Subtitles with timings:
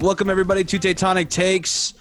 [0.00, 1.92] Welcome everybody to Tectonic Takes.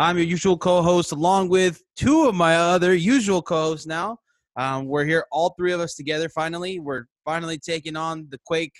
[0.00, 3.86] I'm your usual co-host, along with two of my other usual co-hosts.
[3.86, 4.16] Now,
[4.56, 6.30] um, we're here, all three of us together.
[6.30, 8.72] Finally, we're finally taking on the Quake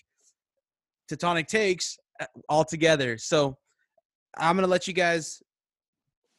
[1.13, 3.19] Tectonic Takes uh, all together.
[3.19, 3.59] So,
[4.39, 5.43] I'm gonna let you guys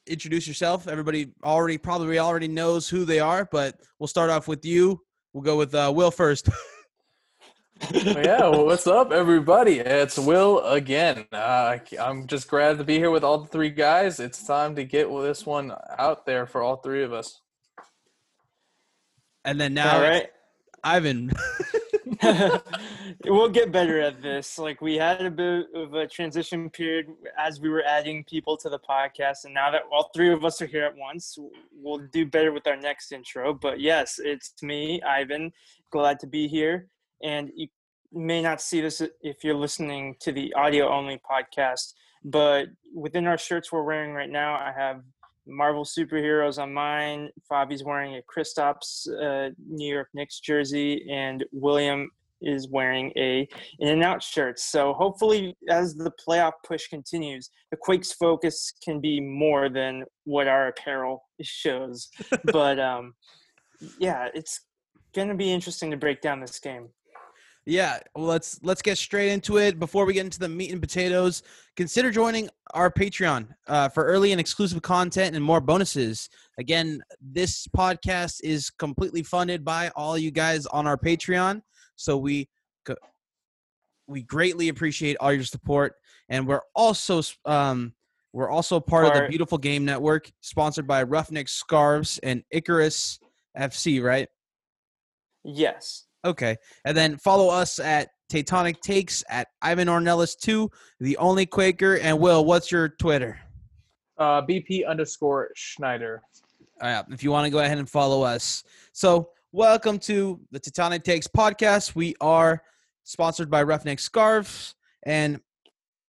[0.08, 0.88] introduce yourself.
[0.88, 5.00] Everybody already probably already knows who they are, but we'll start off with you.
[5.34, 6.50] We'll go with uh, Will first.
[7.91, 9.80] yeah, well, what's up, everybody?
[9.80, 11.26] It's Will again.
[11.31, 14.20] Uh, I'm just glad to be here with all the three guys.
[14.20, 17.41] It's time to get this one out there for all three of us.
[19.44, 20.30] And then now, All right.
[20.83, 21.31] Ivan.
[23.25, 24.59] we'll get better at this.
[24.59, 28.69] Like we had a bit of a transition period as we were adding people to
[28.69, 31.38] the podcast, and now that all three of us are here at once,
[31.73, 33.53] we'll do better with our next intro.
[33.53, 35.52] But yes, it's me, Ivan.
[35.91, 36.88] Glad to be here.
[37.23, 37.67] And you
[38.11, 43.38] may not see this if you're listening to the audio only podcast, but within our
[43.38, 45.02] shirts we're wearing right now, I have
[45.47, 47.30] Marvel superheroes on mine.
[47.50, 52.09] Fabi's wearing a Kristaps uh, New York Knicks jersey, and William
[52.41, 53.47] is wearing a
[53.80, 54.59] in and out shirt.
[54.59, 60.47] So hopefully, as the playoff push continues, the Quakes focus can be more than what
[60.47, 62.09] our apparel shows.
[62.52, 63.13] but um,
[64.00, 64.61] yeah, it's
[65.13, 66.89] gonna be interesting to break down this game.
[67.66, 69.80] Yeah, well, let's let's get straight into it.
[69.80, 71.44] Before we get into the meat and potatoes,
[71.76, 76.28] consider joining our Patreon uh, for early and exclusive content and more bonuses.
[76.58, 81.62] Again, this podcast is completely funded by all you guys on our Patreon,
[81.96, 82.50] so we
[84.12, 85.96] we greatly appreciate all your support.
[86.30, 87.94] And we're also um,
[88.34, 93.19] we're also part of the Beautiful Game Network, sponsored by Roughneck Scarves and Icarus
[93.58, 94.03] FC.
[94.03, 94.30] Right?
[95.44, 96.06] Yes.
[96.24, 96.58] Okay.
[96.86, 101.98] And then follow us at Tectonic Takes at Ivan Ornelas 2, the only Quaker.
[101.98, 103.40] And Will, what's your Twitter?
[104.18, 106.22] Uh, BP underscore Schneider.
[106.80, 108.64] Uh, if you want to go ahead and follow us.
[108.94, 111.96] So, welcome to the Tectonic Takes podcast.
[111.96, 112.62] We are
[113.03, 115.40] sponsored by Roughneck Scarves, and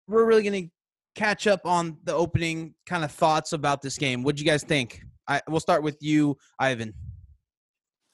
[0.07, 0.71] we're really going to
[1.15, 4.23] catch up on the opening kind of thoughts about this game.
[4.23, 5.01] What do you guys think?
[5.27, 6.93] I, we'll start with you, Ivan.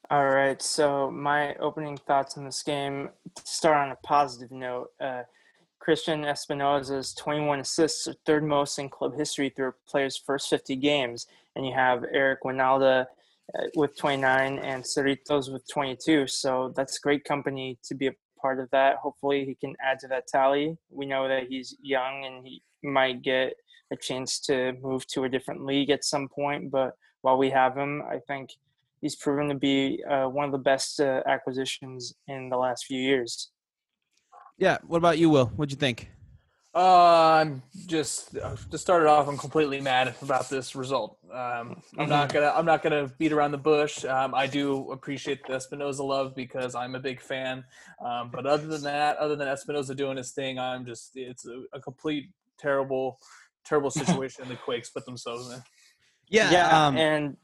[0.09, 0.62] All right.
[0.62, 3.09] So my opening thoughts on this game
[3.44, 4.91] start on a positive note.
[5.01, 5.23] Uh,
[5.79, 10.78] Christian Espinoza's 21 assists are third most in club history through a player's first 50
[10.78, 13.01] games, and you have Eric Wynalda
[13.53, 16.25] uh, with 29 and Cerritos with 22.
[16.28, 18.96] So that's great company to be a part of that.
[18.97, 20.78] Hopefully, he can add to that tally.
[20.90, 23.56] We know that he's young and he might get
[23.91, 27.75] a chance to move to a different league at some point, but while we have
[27.75, 28.51] him, I think
[29.02, 33.00] he's proven to be uh, one of the best uh, acquisitions in the last few
[33.00, 33.52] years.
[34.58, 34.78] Yeah.
[34.85, 35.47] What about you, Will?
[35.47, 36.09] What'd you think?
[36.78, 38.38] Uh, I'm just
[38.69, 39.28] to start it off.
[39.28, 41.18] I'm completely mad about this result.
[41.34, 42.53] Um, I'm not gonna.
[42.56, 44.06] I'm not gonna beat around the bush.
[44.06, 47.64] Um, I do appreciate the Espinoza love because I'm a big fan.
[48.00, 51.14] Um, but other than that, other than Espinoza doing his thing, I'm just.
[51.16, 52.29] It's a, a complete
[52.59, 53.19] terrible,
[53.66, 55.64] terrible situation the Quakes put themselves in.
[56.29, 56.85] Yeah.
[56.88, 57.38] um, and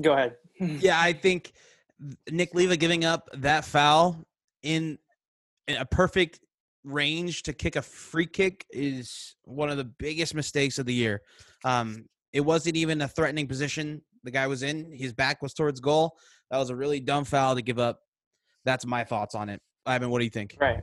[0.00, 0.36] go ahead.
[0.60, 1.52] Yeah, I think
[2.30, 4.24] Nick Lima giving up that foul
[4.62, 4.98] in,
[5.68, 6.40] in a perfect
[6.84, 11.22] range to kick a free kick is one of the biggest mistakes of the year.
[11.64, 14.92] Um, it wasn't even a threatening position the guy was in.
[14.92, 16.16] His back was towards goal.
[16.50, 18.00] That was a really dumb foul to give up.
[18.64, 19.60] That's my thoughts on it.
[19.86, 20.56] Ivan, what do you think?
[20.60, 20.82] Right.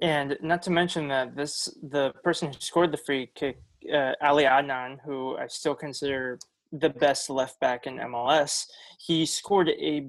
[0.00, 3.58] And not to mention that this the person who scored the free kick,
[3.92, 6.38] uh, Ali Adnan, who I still consider
[6.78, 8.66] the best left back in MLS,
[8.98, 10.08] he scored a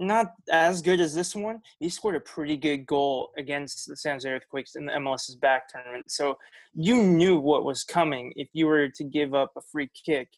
[0.00, 1.60] not as good as this one.
[1.80, 5.68] He scored a pretty good goal against the San Jose Earthquakes in the MLS's back
[5.68, 6.10] tournament.
[6.10, 6.38] So
[6.72, 10.28] you knew what was coming if you were to give up a free kick.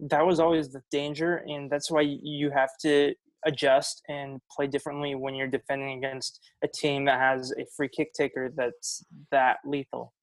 [0.00, 5.14] That was always the danger, and that's why you have to adjust and play differently
[5.14, 10.14] when you're defending against a team that has a free kick taker that's that lethal.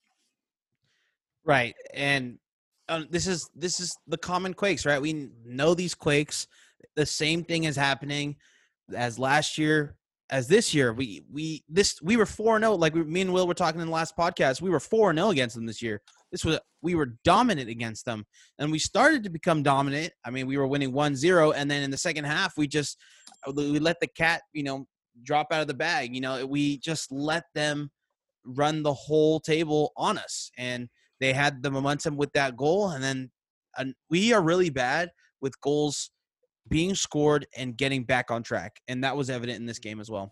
[1.46, 2.40] Right, and
[2.90, 5.02] um, this is this is the common quakes, right?
[5.02, 6.48] We know these quakes.
[6.96, 8.38] The same thing is happening
[8.96, 9.96] as last year,
[10.30, 10.94] as this year.
[10.94, 12.76] We we this we were four zero.
[12.76, 14.62] Like we, me and Will were talking in the last podcast.
[14.62, 16.02] We were four zero against them this year.
[16.32, 18.26] This was we were dominant against them,
[18.60, 20.14] and we started to become dominant.
[20.24, 22.98] I mean, we were winning 1-0, and then in the second half, we just
[23.56, 24.86] we let the cat, you know,
[25.24, 26.14] drop out of the bag.
[26.14, 27.92] You know, we just let them
[28.46, 30.90] run the whole table on us, and
[31.20, 33.32] they had the momentum with that goal, and then
[33.78, 35.12] and we are really bad
[35.42, 36.12] with goals
[36.70, 40.10] being scored and getting back on track, and that was evident in this game as
[40.10, 40.32] well.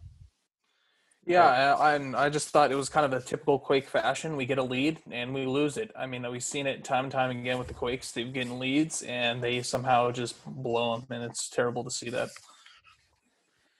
[1.28, 4.36] Yeah, and I just thought it was kind of a typical Quake fashion.
[4.36, 5.92] We get a lead and we lose it.
[5.98, 8.12] I mean, we've seen it time and time again with the Quakes.
[8.12, 12.30] They've getting leads and they somehow just blow them, and it's terrible to see that.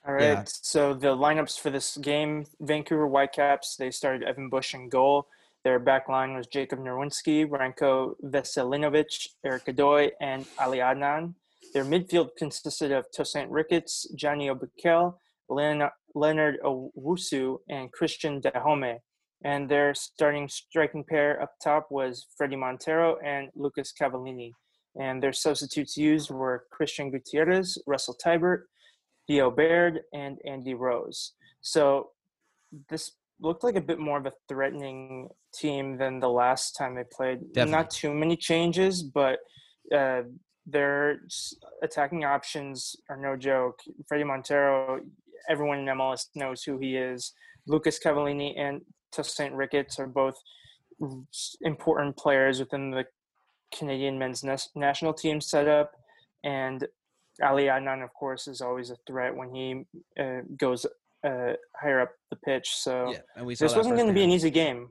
[0.08, 0.22] All right.
[0.22, 0.44] Yeah.
[0.46, 3.76] So the lineups for this game: Vancouver Whitecaps.
[3.76, 5.28] They started Evan Bush in goal.
[5.66, 11.34] Their back line was Jacob Nerwinski, Ranko Veselinovic, Eric Godoy, and Ali Adnan.
[11.74, 15.16] Their midfield consisted of Tosaint Ricketts, Janio Bikel,
[15.50, 19.00] Leonard Owusu, and Christian Dajome.
[19.44, 24.52] And their starting striking pair up top was Freddy Montero and Lucas Cavallini.
[25.02, 28.66] And their substitutes used were Christian Gutierrez, Russell Teibert,
[29.26, 31.34] Theo Bair, and Andy Rose.
[31.62, 32.12] So
[32.88, 37.04] this looked like a bit more of a threatening team than the last time they
[37.12, 37.40] played.
[37.54, 37.72] Definitely.
[37.72, 39.40] Not too many changes, but
[39.94, 40.22] uh,
[40.66, 41.22] their
[41.84, 43.80] attacking options are no joke.
[44.12, 45.02] Fredy Montero,
[45.50, 47.34] everyone in MLS knows who he is.
[47.68, 50.36] Lucas Cavallini and Tosaint Ricketts are both
[51.62, 53.06] important players within the
[53.78, 54.44] Canadian men's
[54.76, 55.92] national team setup.
[56.44, 56.88] And
[57.44, 59.84] Ali Adnan, of course, is always a threat when he
[60.20, 60.86] uh, goes
[61.26, 62.76] uh, higher up the pitch.
[62.76, 64.90] So yeah, and we this wasn't going to be an easy game.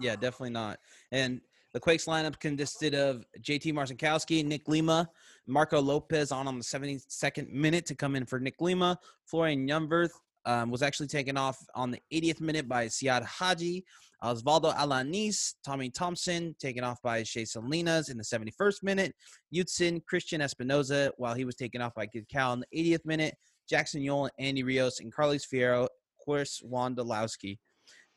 [0.00, 0.78] Yeah, definitely not.
[1.12, 1.40] And
[1.72, 5.08] the Quakes lineup consisted of JT Marcinkowski, Nick Lima,
[5.46, 8.98] Marco Lopez on on the 72nd minute to come in for Nick Lima.
[9.24, 10.10] Florian Jungwirth
[10.44, 13.84] um, was actually taken off on the 80th minute by Siad Haji.
[14.22, 19.14] Osvaldo Alanis, Tommy Thompson taken off by Shea Salinas in the 71st minute.
[19.52, 23.34] Judson Christian Espinoza while he was taken off by Cade Cowell in the 80th minute.
[23.70, 25.86] Jackson Yueill, Andy Rios, and Carlos Fierro,
[26.22, 27.58] Chris Wondolowski.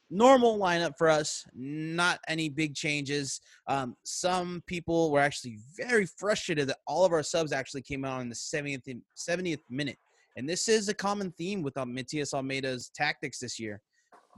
[0.09, 3.39] Normal lineup for us, not any big changes.
[3.67, 8.21] Um, some people were actually very frustrated that all of our subs actually came out
[8.21, 9.97] in the 70th, 70th minute.
[10.35, 13.79] And this is a common theme with Matias Almeyda's tactics this year.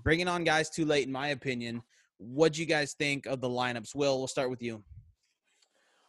[0.04, 1.82] Bringing on guys too late, in my opinion.
[2.18, 3.96] What do you guys think of the lineups?
[3.96, 4.84] Will, we'll start with you.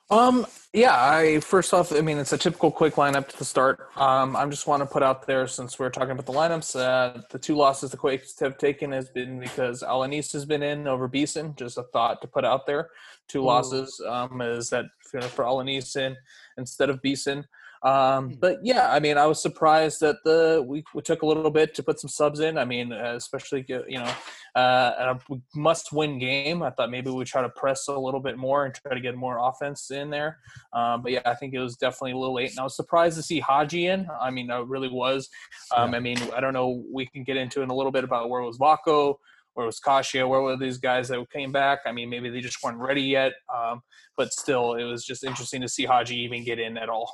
[0.09, 3.89] Um, yeah, I first off, I mean, it's a typical quick lineup to the start.
[3.97, 7.23] Um, I just want to put out there since we're talking about the lineups, uh,
[7.31, 11.09] the two losses the Quakes have taken has been because Alanis has been in over
[11.09, 11.55] Beason.
[11.57, 12.91] Just a thought to put out there.
[13.27, 13.47] Two Ooh.
[13.47, 16.17] losses um, is that for, for Alanis in
[16.57, 17.45] instead of Beason.
[17.83, 18.35] Um, hmm.
[18.41, 21.75] but yeah, I mean, I was surprised that the we, we took a little bit
[21.75, 22.59] to put some subs in.
[22.59, 24.13] I mean, uh, especially you know,
[24.55, 26.63] uh, a must-win game.
[26.63, 29.17] I thought maybe we try to press a little bit more and try to get
[29.17, 30.39] more offense in there.
[30.73, 33.17] Um, but yeah, I think it was definitely a little late, and I was surprised
[33.17, 34.09] to see Haji in.
[34.21, 35.29] I mean, I really was.
[35.77, 35.97] Um, yeah.
[35.99, 36.85] I mean, I don't know.
[36.93, 39.17] We can get into in a little bit about where was Vako
[39.57, 40.29] where was Kashia?
[40.29, 41.81] Where were these guys that came back?
[41.87, 43.33] I mean, maybe they just weren't ready yet.
[43.55, 43.81] Um,
[44.15, 47.11] but still, it was just interesting to see Haji even get in at all.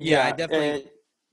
[0.00, 0.90] Yeah, yeah I definitely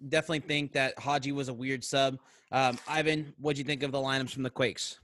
[0.10, 2.20] definitely think that Haji was a weird sub.
[2.52, 5.00] Um, Ivan, what do you think of the lineups from the Quakes?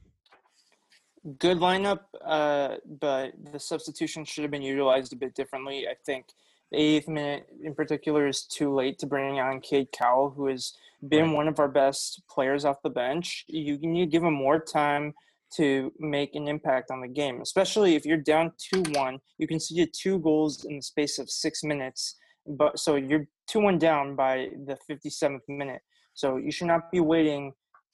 [1.40, 5.88] Good lineup, uh, but the substitution should have been utilized a bit differently.
[5.88, 6.26] I think
[6.72, 10.74] the eighth minute in particular is too late to bring on Cade Cowell, who has
[11.08, 11.36] been right.
[11.36, 13.46] one of our best players off the bench.
[13.48, 15.14] You need to give him more time
[15.56, 19.20] to make an impact on the game, especially if you're down 2 1.
[19.38, 23.60] You can see two goals in the space of six minutes but so you're two
[23.60, 25.82] one down by the 57th minute.
[26.14, 27.54] So you should not be waiting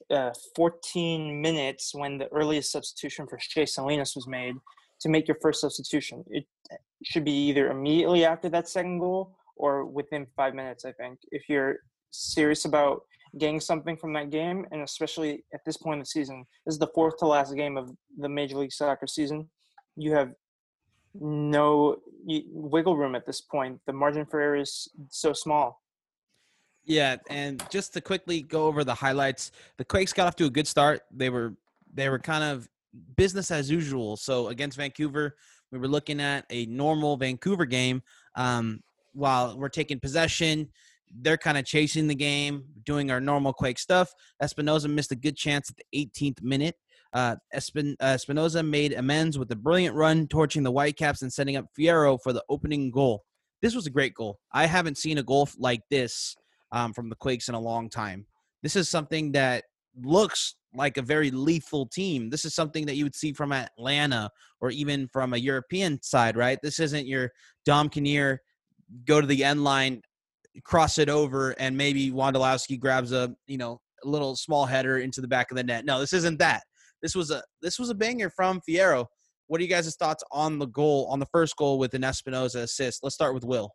[0.10, 4.56] uh, 14 minutes when the earliest substitution for Shea Salinas was made
[5.02, 6.24] to make your first substitution.
[6.30, 6.46] It
[7.04, 10.86] should be either immediately after that second goal or within five minutes.
[10.86, 11.78] I think if you're
[12.12, 13.02] serious about
[13.38, 16.80] getting something from that game, and especially at this point in the season, this is
[16.80, 19.50] the fourth to last game of the Major League Soccer season.
[19.96, 20.32] You have
[21.14, 23.80] no wiggle room at this point.
[23.86, 25.82] The margin for error is so small.
[26.86, 30.50] Yeah, and just to quickly go over the highlights, the Quakes got off to a
[30.50, 31.02] good start.
[31.12, 31.56] They were
[31.94, 32.68] they were kind of
[33.16, 34.18] business as usual.
[34.18, 35.36] So against Vancouver,
[35.72, 38.02] we were looking at a normal Vancouver game.
[38.36, 38.82] Um,
[39.14, 40.70] while we're taking possession,
[41.22, 44.12] they're kind of chasing the game, doing our normal Quake stuff.
[44.42, 46.76] Espinoza missed a good chance at the 18th minute.
[47.14, 51.56] Uh, Espin- uh, Espinoza made amends with a brilliant run, torching the Whitecaps and setting
[51.56, 53.24] up Fierro for the opening goal.
[53.62, 54.40] This was a great goal.
[54.54, 56.36] I haven't seen a goal like this
[56.72, 58.26] um, from the Quakes in a long time.
[58.62, 59.64] This is something that
[60.02, 62.30] looks like a very lethal team.
[62.30, 64.30] This is something that you would see from Atlanta
[64.62, 66.60] or even from a European side, right?
[66.62, 67.32] This isn't your
[67.66, 68.42] Dom Kinnear
[69.06, 70.02] go to the end line,
[70.64, 75.22] cross it over, and maybe Wondolowski grabs a you know a little small header into
[75.22, 75.86] the back of the net.
[75.86, 76.64] No, this isn't that.
[77.02, 79.06] This was a this was a banger from Fierro.
[79.48, 82.62] What are you guys' thoughts on the goal on the first goal with an Espinoza
[82.62, 83.04] assist?
[83.04, 83.72] Let's start with Will.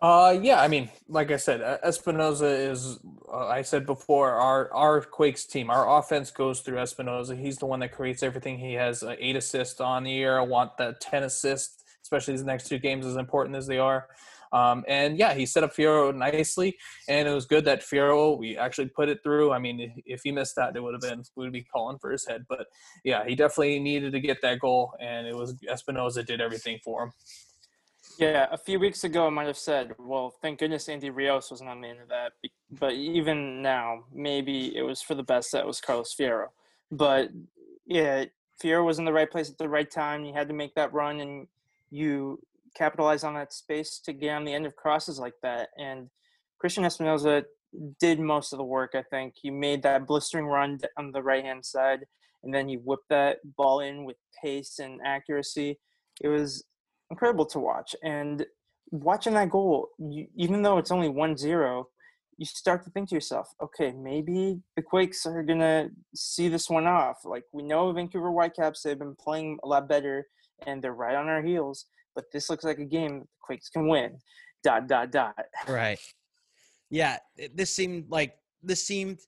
[0.00, 2.98] Uh, yeah, I mean, like I said, Espinoza is.
[3.32, 7.40] Uh, I said before, our our Quakes team, our offense goes through Espinoza.
[7.40, 8.58] He's the one that creates everything.
[8.58, 10.38] He has uh, eight assists on the year.
[10.38, 14.06] I want that ten assists, especially these next two games, as important as they are.
[14.52, 16.76] Um, and yeah, he set up Fierro nicely,
[17.08, 19.50] and it was good that Fierro we actually put it through.
[19.50, 22.12] I mean, if he missed that, it would have been we would be calling for
[22.12, 22.44] his head.
[22.48, 22.66] But
[23.04, 27.04] yeah, he definitely needed to get that goal, and it was Espinoza did everything for
[27.04, 27.12] him.
[28.16, 31.60] Yeah, a few weeks ago, I might have said, well, thank goodness Andy Rios was
[31.60, 32.32] not the end of that.
[32.70, 36.46] But even now, maybe it was for the best that was Carlos Fierro.
[36.92, 37.30] But
[37.86, 38.26] yeah,
[38.62, 40.24] Fierro was in the right place at the right time.
[40.24, 41.48] He had to make that run, and
[41.94, 42.40] you
[42.76, 45.68] capitalize on that space to get on the end of crosses like that.
[45.78, 46.08] And
[46.58, 47.44] Christian Espinoza
[48.00, 49.34] did most of the work, I think.
[49.40, 52.00] He made that blistering run on the right hand side,
[52.42, 55.78] and then he whipped that ball in with pace and accuracy.
[56.20, 56.64] It was
[57.10, 57.94] incredible to watch.
[58.02, 58.44] And
[58.90, 61.88] watching that goal, you, even though it's only 1 0,
[62.38, 66.68] you start to think to yourself, okay, maybe the Quakes are going to see this
[66.68, 67.18] one off.
[67.24, 70.26] Like, we know Vancouver Whitecaps, they've been playing a lot better
[70.66, 73.88] and they're right on our heels, but this looks like a game the Quakes can
[73.88, 74.18] win.
[74.62, 75.34] Dot, dot, dot.
[75.68, 75.98] Right.
[76.90, 77.18] Yeah,
[77.54, 79.18] this seemed like this seemed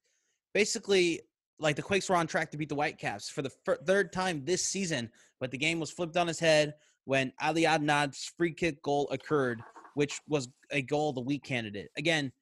[0.55, 1.21] basically
[1.59, 3.51] like the Quakes were on track to beat the Whitecaps for the
[3.87, 8.31] third time this season, but the game was flipped on its head when Ali Adnan's
[8.37, 9.61] free kick goal occurred,
[9.95, 11.89] which was a goal of the week candidate.
[11.97, 12.33] Again,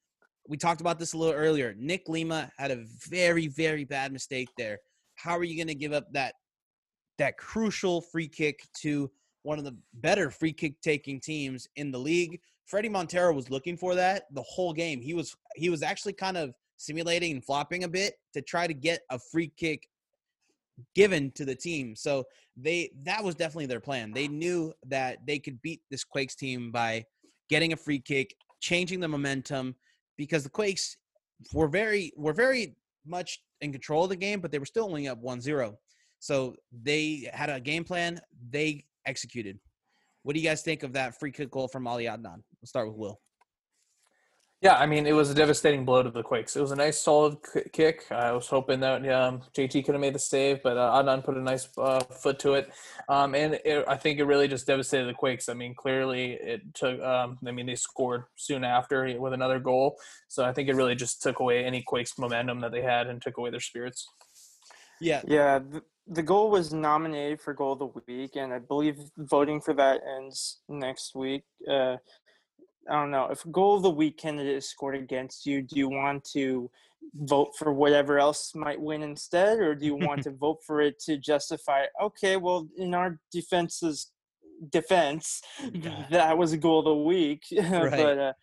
[0.47, 1.75] we talked about this a little earlier.
[1.77, 4.79] Nick Lima had a very, very bad mistake there.
[5.15, 6.35] How are you going to give up that
[7.17, 9.09] that crucial free kick to
[9.43, 12.39] one of the better free kick taking teams in the league?
[12.71, 15.01] Fredy Montero was looking for that the whole game.
[15.01, 18.73] He was he was actually kind of simulating and flopping a bit to try to
[18.73, 19.87] get a free kick
[20.93, 21.95] given to the team.
[21.95, 22.25] So
[22.57, 24.11] they that was definitely their plan.
[24.11, 27.05] They knew that they could beat this Quakes team by
[27.49, 29.75] getting a free kick, changing the momentum
[30.17, 30.97] because the Quakes
[31.53, 35.07] were very were very much in control of the game, but they were still only
[35.07, 35.75] up 1-0.
[36.25, 39.59] So they had a game plan, they executed.
[40.23, 42.41] What do you guys think of that free kick goal from Ali Adnan?
[42.59, 43.19] We'll start with Will.
[44.59, 46.55] Yeah, I mean, it was a devastating blow to the Quakes.
[46.55, 47.37] It was a nice, solid
[47.71, 48.05] kick.
[48.09, 51.37] I was hoping that um, JT could have made the save, but uh, Adnan put
[51.37, 52.71] a nice uh, foot to it.
[53.07, 55.47] Um, and it, I think it really just devastated the Quakes.
[55.47, 59.99] I mean, clearly it took, um, I mean, they scored soon after with another goal.
[60.27, 63.21] So I think it really just took away any Quakes momentum that they had and
[63.21, 64.07] took away their spirits.
[64.99, 65.21] Yeah.
[65.27, 65.59] Yeah.
[65.59, 69.73] The, the goal was nominated for goal of the week, and I believe voting for
[69.73, 71.43] that ends next week.
[71.67, 71.97] Uh,
[72.87, 75.63] I don't know if goal of the week candidate is scored against you.
[75.63, 76.69] Do you want to
[77.15, 80.99] vote for whatever else might win instead, or do you want to vote for it
[81.05, 81.85] to justify?
[82.01, 84.11] Okay, well, in our defense's
[84.69, 85.41] defense,
[85.73, 86.05] yeah.
[86.11, 87.43] that was a goal of the week.
[87.51, 87.91] Right.
[87.91, 88.33] but uh,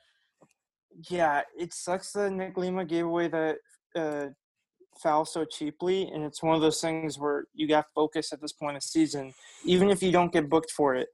[1.08, 3.56] yeah, it sucks that Nick Lima gave away the
[3.94, 4.26] uh,
[5.00, 8.52] foul so cheaply, and it's one of those things where you got focus at this
[8.52, 9.34] point of season,
[9.64, 11.08] even if you don't get booked for it.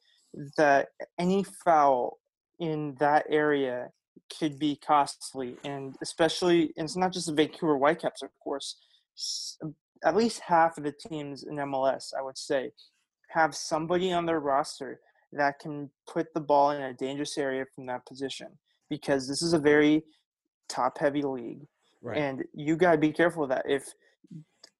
[0.57, 2.19] That any foul
[2.59, 3.89] in that area
[4.39, 8.77] could be costly, and especially and it's not just the Vancouver Whitecaps, of course.
[10.05, 12.73] At least half of the teams in MLS, I would say,
[13.31, 15.01] have somebody on their roster
[15.33, 18.49] that can put the ball in a dangerous area from that position
[18.89, 20.03] because this is a very
[20.69, 21.67] top-heavy league,
[22.03, 22.19] right.
[22.19, 23.65] and you gotta be careful of that.
[23.69, 23.93] If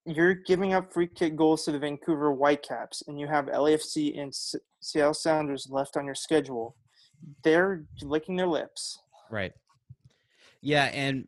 [0.05, 4.35] you're giving up free kick goals to the Vancouver Whitecaps, and you have LAFC and
[4.81, 6.77] Seattle Sounders left on your schedule,
[7.45, 8.99] they're licking their lips.
[9.31, 9.53] Right.
[10.61, 11.27] Yeah, and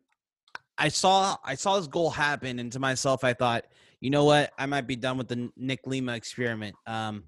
[0.79, 3.65] I saw I saw this goal happen, and to myself, I thought,
[4.01, 6.75] you know what, I might be done with the Nick Lima experiment.
[6.87, 7.25] Um,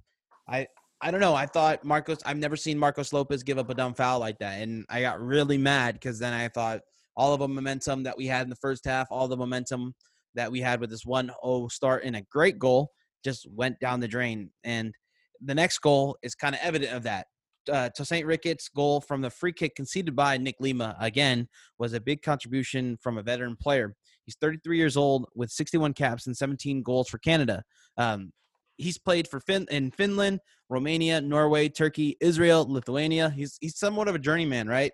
[0.49, 0.67] I
[1.01, 1.35] I don't know.
[1.35, 2.19] I thought Marcos.
[2.25, 5.21] I've never seen Marcos Lopez give up a dumb foul like that, and I got
[5.21, 6.81] really mad because then I thought
[7.17, 9.95] all of the momentum that we had in the first half, all the momentum
[10.35, 12.91] that we had with this 1-0 start and a great goal
[13.25, 14.51] just went down the drain.
[14.65, 14.95] And
[15.41, 17.27] the next goal is kind of evident of that
[17.71, 22.01] uh, Tosaint Ricketts' goal from the free kick conceded by Nick Lima again was a
[22.01, 23.95] big contribution from a veteran player.
[24.25, 27.63] He's 33 years old with 61 caps and 17 goals for Canada.
[27.97, 28.33] Um,
[28.77, 33.31] he's played for fin- in Finland, Romania, Norway, Turkey, Israel, Lithuania.
[33.31, 34.93] He's he's somewhat of a journeyman, right?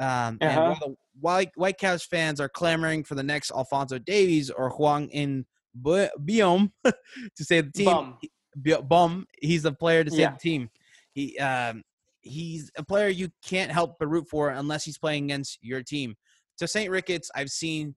[0.00, 0.60] Um, Uh-huh.
[0.60, 5.44] while the White Whitecaps fans are clamoring for the next Alfonso Davies or Huang in
[5.74, 8.16] Bu- Biom to save the team,
[8.64, 8.88] Bum.
[8.88, 10.32] Bum, he's a player to save Yeah.
[10.32, 10.70] the team.
[11.14, 11.82] He um,
[12.20, 16.14] he's a player you can't help but root for unless he's playing against your team.
[16.58, 17.94] Tosaint Ricketts, I've seen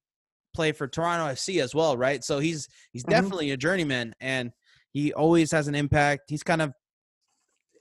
[0.55, 2.23] play for Toronto FC as well, right?
[2.23, 3.09] So he's he's Mhm.
[3.09, 4.51] definitely a journeyman, and
[4.91, 6.23] he always has an impact.
[6.29, 6.73] He's kind of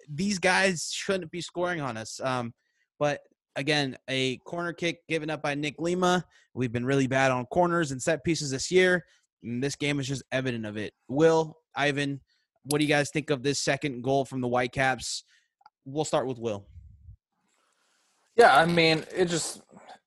[0.09, 2.21] these guys shouldn't be scoring on us.
[2.21, 2.53] Um,
[2.99, 3.21] but
[3.57, 6.25] again, a corner kick given up by Nick Lima.
[6.54, 9.04] We've been really bad on corners and set pieces this year.
[9.42, 10.92] And this game is just evident of it.
[11.09, 12.21] Will, Ivan,
[12.64, 15.25] what do you guys think of this second goal from the Whitecaps?
[15.85, 16.66] We'll start with Will.
[18.37, 19.61] Yeah, I mean, it just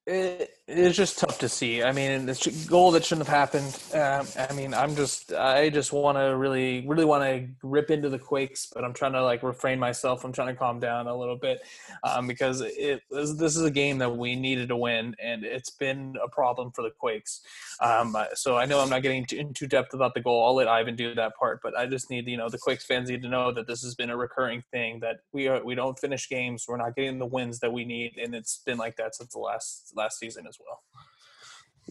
[0.06, 1.82] it, it's just tough to see.
[1.82, 3.78] I mean, this goal that shouldn't have happened.
[3.94, 8.10] Um, I mean, I'm just I just want to really really want to rip into
[8.10, 10.26] the Quakes, but I'm trying to like refrain myself.
[10.26, 11.62] I'm trying to calm down a little bit
[12.04, 16.16] um, because it this, is a game that we needed to win, and it's been
[16.22, 17.42] a problem for the Quakes.
[17.80, 20.46] Um, so I know I'm not getting too, in too depth about the goal.
[20.46, 23.10] I'll let Ivan do that part, but I just need you know the Quakes fans
[23.10, 25.98] need to know that this has been a recurring thing that we are we don't
[25.98, 26.66] finish games.
[26.68, 29.40] We're not getting the wins that we need, and it's been like that since the
[29.40, 30.82] last last season as well.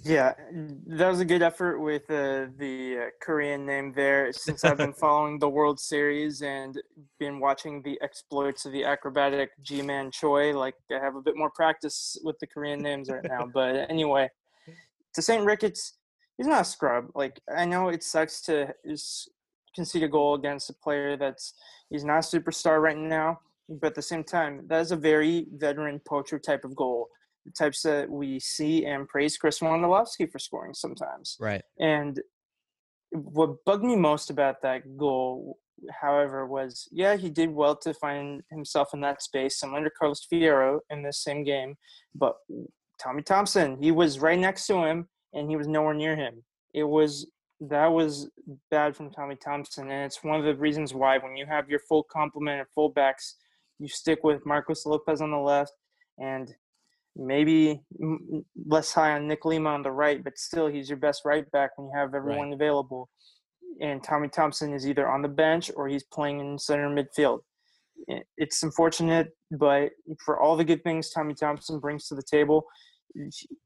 [0.02, 0.32] Yeah,
[0.87, 4.32] that was a good effort with uh, the uh, Korean name there.
[4.32, 6.80] Since I've been following the World Series and
[7.18, 11.50] been watching the exploits of the acrobatic Ji-Man Choi, like I have a bit more
[11.50, 13.47] practice with the Korean names right now.
[13.52, 14.30] But anyway,
[15.14, 15.44] to St.
[15.44, 15.99] Ricketts,
[16.38, 17.09] he's not a scrub.
[17.14, 18.75] Like I know it sucks to
[19.75, 21.52] concede a goal against a player that's
[21.90, 25.49] he's not a superstar right now, but at the same time, that is a very
[25.52, 27.09] veteran poacher type of goal
[27.45, 31.37] the types that we see and praise Chris Wondolowski for scoring sometimes.
[31.41, 31.63] Right.
[31.79, 32.21] And
[33.11, 35.59] what bugged me most about that goal,
[36.01, 40.27] however, was yeah, he did well to find himself in that space, similar to Carlos
[40.33, 41.75] Fierro in this same game.
[42.15, 42.35] But
[43.03, 46.43] Tommy Thompson, he was right next to him and he was nowhere near him.
[46.75, 47.27] It was
[47.69, 48.29] that was
[48.73, 51.79] bad from Tommy Thompson, and it's one of the reasons why when you have your
[51.79, 53.35] full complement of fullbacks,
[53.79, 55.73] you stick with Marcos Lopez on the left
[56.19, 56.52] and
[57.17, 57.81] maybe
[58.67, 61.77] less high on Nick Lima on the right, but still he's your best right back
[61.77, 63.09] when you have everyone available.
[63.81, 67.41] And Tommy Thompson is either on the bench or he's playing in center midfield.
[68.37, 69.91] It's unfortunate, but
[70.25, 72.67] for all the good things Tommy Thompson brings to the table,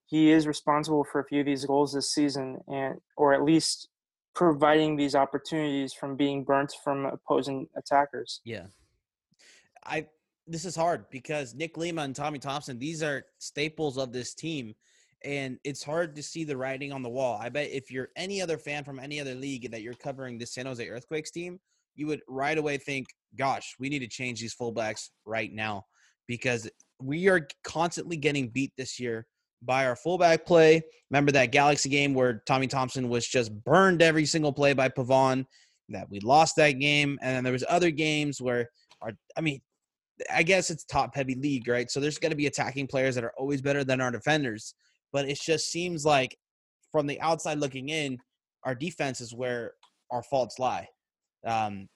[0.06, 3.88] he is responsible for a few of these goals this season, and or at least
[4.34, 8.40] providing these opportunities from being burnt from opposing attackers.
[8.44, 8.66] Yeah.
[9.84, 10.06] I
[10.46, 14.74] this is hard because Nick Lima and Tommy Thompson, these are staples of this team.
[15.24, 17.38] And it's hard to see the writing on the wall.
[17.40, 20.46] I bet if you're any other fan from any other league that you're covering the
[20.46, 21.58] San Jose Earthquakes team,
[21.94, 23.06] you would right away think,
[23.36, 25.84] gosh, we need to change these fullbacks right now
[26.28, 26.68] because
[27.00, 29.26] we are constantly getting beat this year
[29.62, 30.82] by our fullback play.
[31.10, 35.46] Remember that Galaxy game where Tommy Thompson was just burned every single play by Pavon,
[35.88, 37.18] that we lost that game.
[37.22, 38.68] And then there was other games where
[39.00, 39.60] our I mean,
[40.32, 41.90] I guess it's top heavy league, right?
[41.90, 44.74] So there's going to be attacking players that are always better than our defenders.
[45.12, 46.36] But it just seems like
[46.92, 48.18] from the outside looking in,
[48.64, 49.72] our defense is where
[50.10, 50.88] our faults lie.
[51.46, 51.88] Um,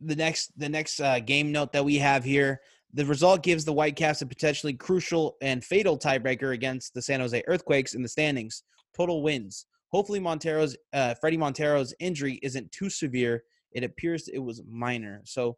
[0.00, 2.60] the next the next uh, game note that we have here,
[2.92, 7.42] the result gives the Whitecaps a potentially crucial and fatal tiebreaker against the San Jose
[7.46, 8.62] Earthquakes in the standings.
[8.96, 9.66] Total wins.
[9.90, 13.44] Hopefully, Montero's uh, Freddie Montero's injury isn't too severe.
[13.72, 15.22] It appears it was minor.
[15.24, 15.56] So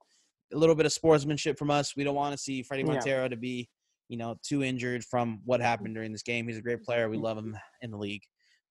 [0.53, 1.97] a little bit of sportsmanship from us.
[1.97, 2.95] We don't want to see Freddie Yeah.
[2.95, 3.69] Montero to be,
[4.09, 6.49] you know, too injured from what happened during this game.
[6.49, 7.09] He's a great player.
[7.09, 8.23] We love him in the league.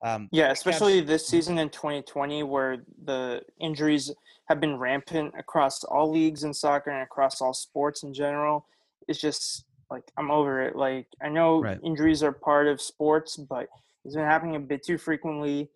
[0.04, 4.12] Um, Yeah, especially this season in 2020, where the injuries
[4.48, 8.66] have been rampant across all leagues in soccer and across all sports in general.
[9.08, 10.76] It's just like I'm over it.
[10.76, 11.80] Like I know Right.
[11.84, 13.68] injuries are part of sports, but
[14.06, 15.72] it's been happening a bit too frequently,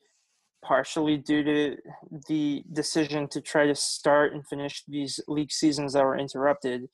[0.64, 1.78] partially due to
[2.28, 6.88] the decision to try to start and finish these league seasons that were interrupted.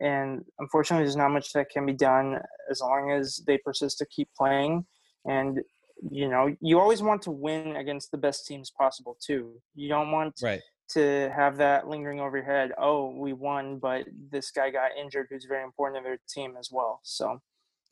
[0.00, 2.38] And unfortunately, there's not much that can be done
[2.70, 4.86] as long as they persist to keep playing.
[5.26, 5.60] And
[6.08, 9.60] you know, you always want to win against the best teams possible too.
[9.74, 10.62] You don't want right.
[10.92, 12.72] to have that lingering over your head.
[12.78, 16.70] Oh, we won, but this guy got injured, who's very important to their team as
[16.72, 17.00] well.
[17.02, 17.40] So,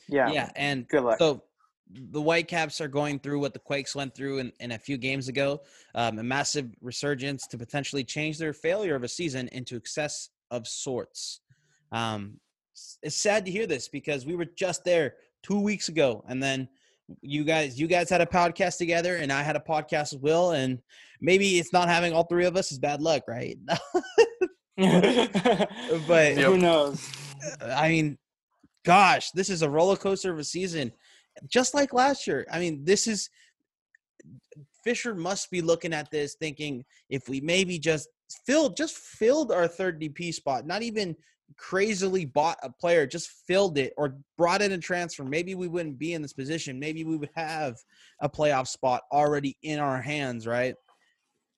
[0.09, 0.50] yeah, Yeah.
[0.57, 1.18] And good luck.
[1.18, 1.42] So
[1.90, 5.29] the Whitecaps are going through what the Quakes went through in, in a few games
[5.29, 5.62] ago
[5.94, 10.66] um, a massive resurgence to potentially change their failure of a season into success of
[10.66, 11.40] sorts.
[11.92, 12.40] Um,
[13.03, 16.68] it's sad to hear this because we were just there two weeks ago, and then
[17.22, 20.53] you guys you guys had a podcast together, and I had a podcast with Will,
[20.53, 20.79] and
[21.20, 23.59] maybe it's not having all three of us is bad luck, right?
[24.79, 27.11] but Who knows?
[27.61, 28.18] I mean,
[28.85, 30.92] gosh, this is a roller coaster of a season,
[31.46, 32.46] just like last year.
[32.51, 33.31] I mean, this is
[34.85, 38.09] Fischer must be looking at this thinking if we maybe just
[38.46, 41.16] filled just filled our third DP spot, not even
[41.57, 45.98] crazily bought a player, just filled it or brought in a transfer, maybe we wouldn't
[45.98, 46.79] be in this position.
[46.79, 47.77] Maybe we would have
[48.20, 50.74] a playoff spot already in our hands, right?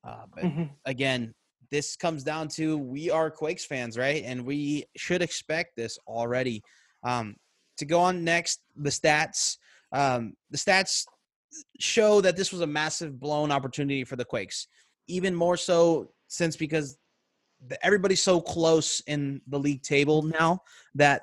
[0.07, 0.65] Uh, but mm-hmm.
[0.85, 1.35] again,
[1.71, 4.23] this comes down to we are Quakes fans, right?
[4.25, 6.63] And we should expect this already.
[7.03, 7.37] Um,
[7.79, 9.57] to go on next, the stats.
[9.93, 11.05] Um, the stats
[11.79, 14.67] show that this was a massive blown opportunity for the Quakes.
[15.09, 16.97] Even more so since because
[17.83, 20.61] everybody's so close in the league table now
[20.95, 21.23] that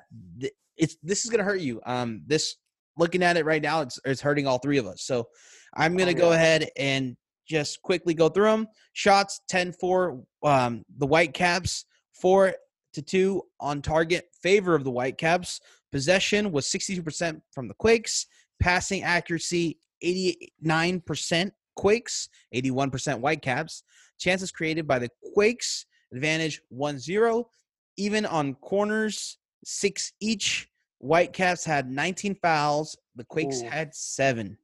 [0.76, 1.80] it's this is going to hurt you.
[1.86, 2.56] Um, this
[2.96, 5.02] looking at it right now, it's it's hurting all three of us.
[5.02, 5.28] So
[5.74, 6.30] I'm going to oh, yeah.
[6.30, 7.16] go ahead and
[7.48, 8.68] just quickly go through them.
[8.92, 11.84] Shots 10 for um, the Whitecaps,
[12.20, 12.54] 4
[12.94, 15.60] to 2 on target, favor of the Whitecaps.
[15.90, 18.26] Possession was 62% from the Quakes.
[18.60, 23.82] Passing accuracy 89% Quakes, 81% Whitecaps.
[24.18, 27.48] Chances created by the Quakes, advantage 1 0.
[27.96, 30.68] Even on corners, six each.
[30.98, 32.96] Whitecaps had 19 fouls.
[33.16, 33.68] The Quakes Ooh.
[33.68, 34.58] had seven.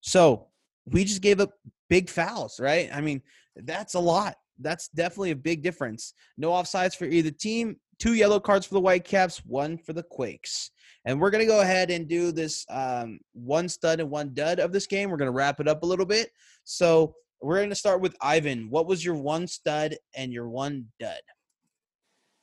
[0.00, 0.48] So
[0.86, 1.50] we just gave up
[1.88, 2.90] big fouls, right?
[2.92, 3.22] I mean,
[3.56, 4.36] that's a lot.
[4.60, 6.14] That's definitely a big difference.
[6.36, 7.76] No offsides for either team.
[7.98, 10.70] Two yellow cards for the Whitecaps, one for the Quakes.
[11.08, 14.60] And we're going to go ahead and do this um, one stud and one dud
[14.60, 15.08] of this game.
[15.08, 16.32] We're going to wrap it up a little bit.
[16.64, 18.68] So we're going to start with Ivan.
[18.68, 21.22] What was your one stud and your one dud?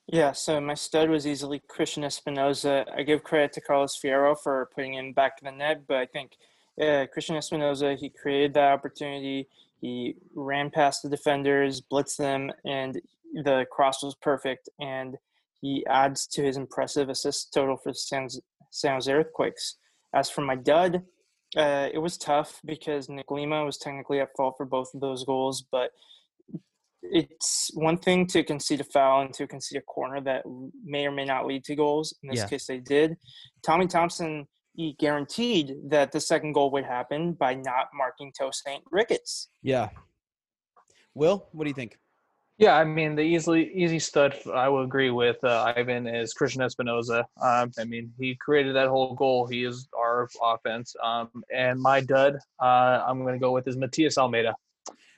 [0.08, 2.92] Yeah, so my stud was easily Christian Espinoza.
[2.92, 6.08] I give credit to Carlos Fierro for putting him back in the net, but I
[6.08, 6.32] think
[6.82, 9.48] uh, Christian Espinoza, he created that opportunity.
[9.80, 13.00] He ran past the defenders, blitzed them, and
[13.44, 14.70] the cross was perfect.
[14.80, 15.18] And
[15.66, 18.28] he adds to his impressive assist total for San,
[18.70, 19.78] San Jose Earthquakes.
[20.14, 21.02] As for my dud,
[21.58, 25.24] uh, it was tough because Nick Lima was technically at fault for both of those
[25.24, 25.90] goals, but
[27.02, 30.44] it's one thing to concede a foul and to concede a corner that
[30.84, 32.14] may or may not lead to goals.
[32.22, 32.48] In this yeah.
[32.48, 33.16] case, they did.
[33.64, 39.48] Tommy Thompson he guaranteed that the second goal would happen by not marking Tosaint Ricketts.
[39.64, 39.90] Yeah.
[41.14, 41.98] Will, what do you think?
[42.58, 46.62] Yeah, I mean the easily easy stud I will agree with uh, Ivan is Christian
[46.62, 47.26] Espinoza.
[47.42, 49.46] Um, I mean he created that whole goal.
[49.46, 50.96] He is our offense.
[51.04, 54.56] Um, and my dud, uh, I'm going to go with is Matias Almeyda.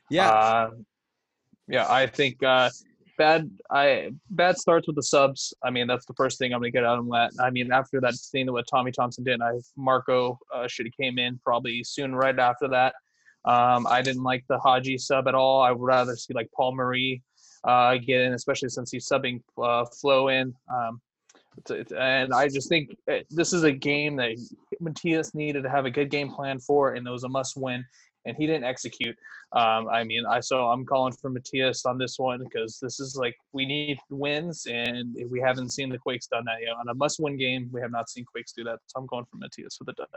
[0.09, 0.71] Yeah, uh,
[1.67, 2.71] yeah, I think uh,
[3.17, 5.53] bad I bad starts with the subs.
[5.63, 7.31] I mean, that's the first thing I'm gonna get out of that.
[7.39, 11.19] I mean, after that scene what Tommy Thompson did, I Marco uh, should have came
[11.19, 12.95] in probably soon right after that.
[13.47, 15.61] Um, I didn't like the Haji sub at all.
[15.61, 17.21] I would rather see like Paul Marie
[17.63, 20.53] uh, get in, especially since he's subbing uh, Flow in.
[20.69, 21.01] Um,
[21.97, 24.37] and I just think uh, this is a game that
[24.79, 27.83] Matias needed to have a good game plan for, and it was a must win
[28.27, 29.15] and he didn't execute.
[29.53, 33.15] Um, I mean, I so I'm calling for Matias on this one because this is
[33.15, 36.75] like we need wins, and we haven't seen the Quakes done that yet.
[36.79, 38.79] On a must-win game, we have not seen Quakes do that.
[38.87, 40.07] So I'm going for Matias for the dud.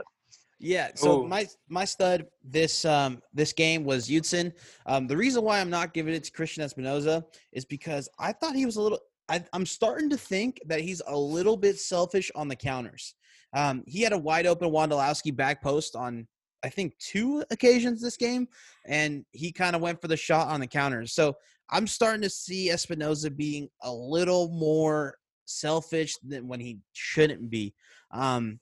[0.58, 0.90] Yeah.
[0.94, 1.26] So Ooh.
[1.26, 4.52] my my stud this um this game was Judson.
[4.86, 8.54] Um, the reason why I'm not giving it to Christian Espinoza is because I thought
[8.54, 9.00] he was a little.
[9.28, 13.14] I, I'm starting to think that he's a little bit selfish on the counters.
[13.54, 16.26] Um, he had a wide open Wondolowski back post on
[16.62, 18.48] I think two occasions this game,
[18.86, 21.12] and he kind of went for the shot on the counters.
[21.12, 21.36] So
[21.70, 27.74] I'm starting to see Espinoza being a little more selfish than when he shouldn't be.
[28.12, 28.60] Um,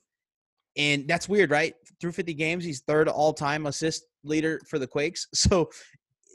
[0.77, 1.73] and that's weird, right?
[1.99, 5.27] Through 50 games, he's third all time assist leader for the Quakes.
[5.33, 5.69] So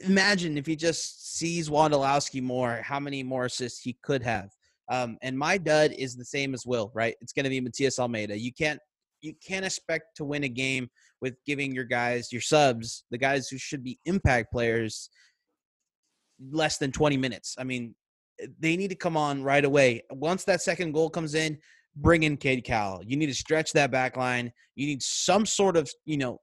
[0.01, 4.49] imagine if he just sees Wondolowski more, how many more assists he could have.
[4.89, 7.15] Um, and my dud is the same as Will, right?
[7.21, 8.37] It's going to be Matias Almeyda.
[8.37, 8.79] You can't
[9.21, 10.89] you can't expect to win a game
[11.25, 15.09] with giving your guys, your subs, the guys who should be impact players,
[16.51, 17.55] less than 20 minutes.
[17.57, 17.95] I mean,
[18.59, 20.03] they need to come on right away.
[20.11, 21.57] Once that second goal comes in,
[21.95, 23.01] bring in Cade Cowell.
[23.03, 24.51] You need to stretch that back line.
[24.75, 26.37] You need some sort of, you know,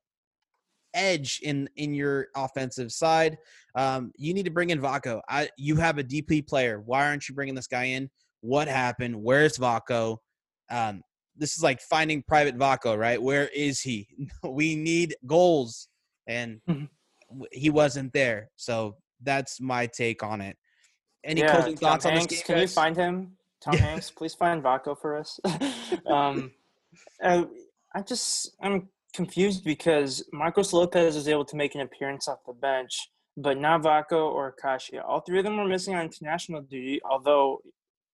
[0.94, 3.38] edge in in your offensive side.
[3.76, 5.20] Um, you need to bring in Vako.
[5.28, 6.82] I, you have a DP player.
[6.84, 8.10] Why aren't you bringing this guy in?
[8.40, 9.14] What happened?
[9.14, 10.16] Where's Vako?
[10.72, 11.02] Um,
[11.36, 13.20] this is like finding Private Vako, right?
[13.20, 14.08] Where is he?
[14.44, 15.88] we need goals,
[16.26, 17.42] and mm-hmm.
[17.52, 18.50] he wasn't there.
[18.56, 20.56] So that's my take on it.
[21.24, 22.46] Any yeah, closing Tom thoughts Hanks, on this game?
[22.46, 22.70] Can guys?
[22.70, 24.10] you find him, Tom Hanks?
[24.10, 25.38] Please find Vako for us.
[26.06, 26.50] um,
[27.22, 27.46] I,
[27.94, 32.54] I just I'm confused because Marcos Lopez was able to make an appearance off the
[32.54, 35.02] bench, but not Vako or Kashia.
[35.06, 37.60] All three of them were missing on international duty, although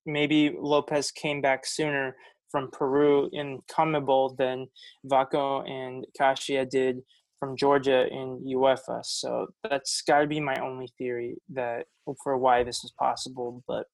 [0.07, 2.17] maybe Lopez came back sooner
[2.51, 4.67] from Peru in CONMEBOL than
[5.07, 7.03] Vako and Kashia did
[7.39, 9.05] from Georgia in UEFA.
[9.05, 11.87] So that's got to be my only theory that
[12.23, 13.63] for why this is possible.
[13.69, 13.87] But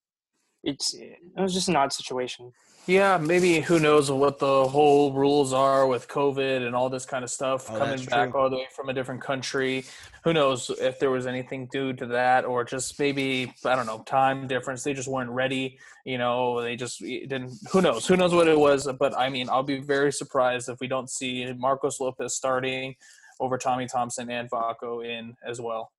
[0.65, 2.53] it's it was just an odd situation.
[2.87, 7.25] Yeah, maybe who knows what the whole rules are with COVID and all this kind
[7.25, 8.39] of stuff Oh, coming back true.
[8.41, 9.87] all the way from a different country.
[10.23, 14.03] Who knows if there was anything due to that or just maybe I don't know
[14.03, 14.83] time difference.
[14.85, 15.79] They just weren't ready.
[16.05, 17.53] You know, they just didn't.
[17.73, 18.07] Who knows?
[18.07, 18.87] Who knows what it was?
[18.99, 22.97] But I mean, I'll be very surprised if we don't see Marcos Lopez starting
[23.41, 25.91] over Tommy Thompson and Vako in as well.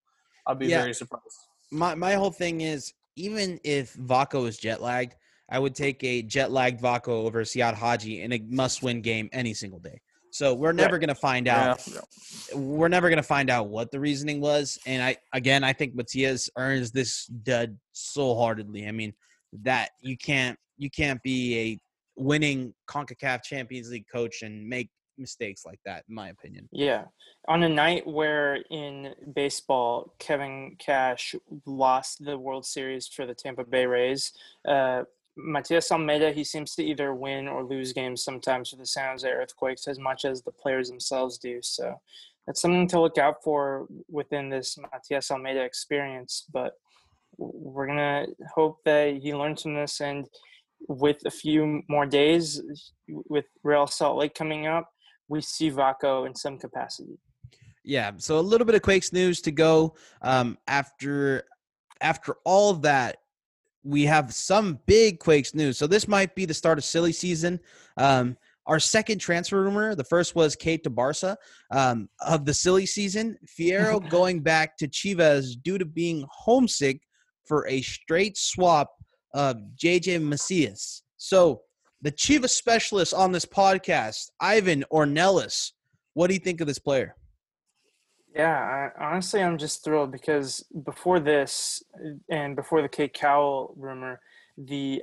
[0.46, 0.82] I'll be Yeah.
[0.82, 1.38] very surprised.
[1.72, 5.16] my my whole thing is even if Vako is jet lagged,
[5.50, 9.28] I would take a jet lagged Vako over Siad Haji in a must win game
[9.32, 10.00] any single day.
[10.30, 11.80] So we're never going to find out.
[11.86, 12.00] Yeah.
[12.54, 14.78] We're never going to find out what the reasoning was.
[14.84, 18.86] And I again, I think Matias earns this dud so heartedly.
[18.86, 19.14] I mean
[19.62, 25.64] that you can't you can't be a winning Concacaf Champions League coach and make mistakes
[25.64, 26.68] like that, in my opinion.
[26.72, 27.04] Yeah.
[27.48, 33.64] On a night where in baseball, Kevin Cash lost the World Series for the Tampa
[33.64, 34.32] Bay Rays,
[34.66, 35.04] uh,
[35.36, 39.28] Matias Almeyda, he seems to either win or lose games sometimes for the San Jose
[39.28, 41.58] Earthquakes as much as the players themselves do.
[41.62, 42.00] So
[42.46, 46.46] that's something to look out for within this Matias Almeyda experience.
[46.52, 46.72] But
[47.36, 50.00] we're going to hope that he learns from this.
[50.00, 50.26] And
[50.88, 52.62] with a few more days,
[53.08, 54.90] with Real Salt Lake coming up,
[55.28, 57.18] we see Vako in some capacity.
[57.84, 59.94] Yeah, so a little bit of Quakes news to go.
[60.22, 61.44] Um, after
[62.00, 63.18] after all that,
[63.84, 65.78] we have some big Quakes news.
[65.78, 67.60] So this might be the start of silly season.
[67.96, 68.36] Um,
[68.66, 71.38] our second transfer rumor, the first was Cade to Barca
[71.70, 73.38] um, of the silly season.
[73.46, 77.00] Fierro going back to Chivas due to being homesick
[77.44, 78.90] for a straight swap
[79.34, 81.02] of JJ Macias.
[81.16, 81.62] So
[82.02, 85.72] the Chivas specialist on this podcast, Ivan Ornelas,
[86.14, 87.14] what do you think of this player?
[88.34, 91.82] Yeah, I, honestly, I'm just thrilled because before this
[92.30, 94.20] and before the Cade Cowell rumor,
[94.58, 95.02] the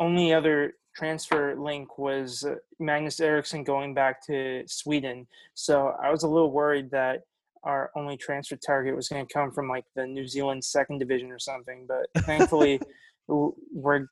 [0.00, 2.44] only other transfer link was
[2.80, 5.26] Magnus Eriksson going back to Sweden.
[5.54, 7.20] So I was a little worried that
[7.62, 11.30] our only transfer target was going to come from like the New Zealand second division
[11.30, 11.86] or something.
[11.86, 12.80] But thankfully,
[13.28, 14.08] we're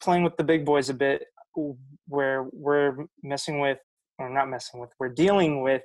[0.00, 1.24] playing with the big boys a bit,
[2.06, 3.78] where we're messing with,
[4.18, 5.82] or not messing with, we're dealing with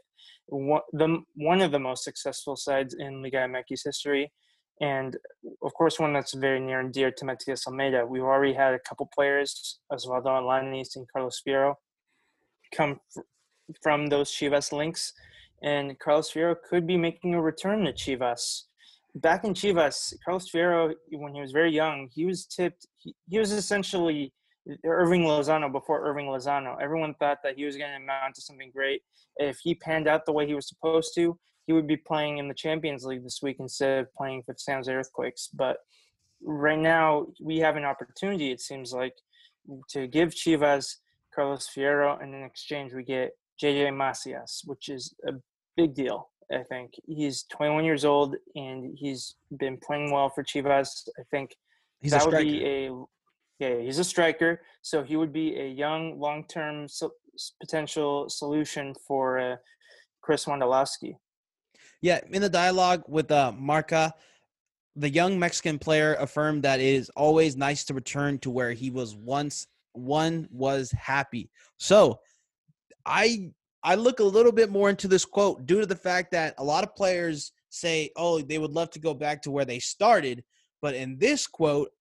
[0.48, 4.32] one, the, one of the most successful sides in Liga MX history.
[4.82, 5.16] And
[5.62, 8.06] of course, one that's very near and dear to Matias Almeyda.
[8.06, 11.76] We've already had a couple players, Osvaldo Alanis and Carlos Fierro,
[12.76, 13.22] come fr-
[13.82, 15.14] from those Chivas links.
[15.62, 18.64] And Carlos Fierro could be making a return to Chivas.
[19.16, 23.40] Back in Chivas, Carlos Fierro, when he was very young, he was tipped, he, he
[23.40, 24.34] was essentially
[24.86, 26.76] Irving Lozano before Irving Lozano.
[26.82, 29.02] Everyone thought that he was going to amount to something great.
[29.38, 32.48] If he panned out the way he was supposed to, he would be playing in
[32.48, 35.50] the Champions League this week instead of playing for the San Jose Earthquakes.
[35.54, 35.78] But
[36.42, 39.16] right now, we have an opportunity, it seems like,
[39.90, 40.98] to give Chivas
[41.34, 45.34] Carlos Fierro, and in exchange, we get JJ Macias, which is a
[45.76, 46.30] big deal.
[46.52, 51.08] I think he's 21 years old and he's been playing well for Chivas.
[51.18, 51.56] I think
[52.02, 52.92] He's that would be a
[53.64, 57.12] yeah, he's a striker, so he would be a young, long-term so,
[57.62, 59.56] potential solution for uh,
[60.22, 61.16] Chris Wondolowski.
[62.02, 64.14] Yeah, in the dialogue with uh, Marca,
[64.96, 68.90] the young Mexican player affirmed that it is always nice to return to where he
[68.90, 69.68] was once.
[69.94, 71.50] One was happy.
[71.78, 72.20] So,
[73.06, 73.52] I
[73.84, 76.64] I look a little bit more into this quote due to the fact that a
[76.64, 80.44] lot of players say, "Oh, they would love to go back to where they started,"
[80.82, 81.92] but in this quote,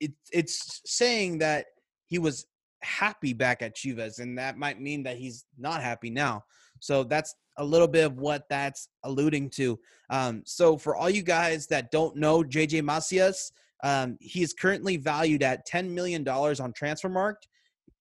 [0.00, 1.66] it, it's saying that
[2.06, 2.46] he was
[2.82, 6.44] happy back at Chivas, and that might mean that he's not happy now.
[6.80, 9.78] So that's a little bit of what that's alluding to.
[10.10, 14.96] Um, so for all you guys that don't know JJ Macias, um, he is currently
[14.96, 17.46] valued at $10 million on Transfermarkt.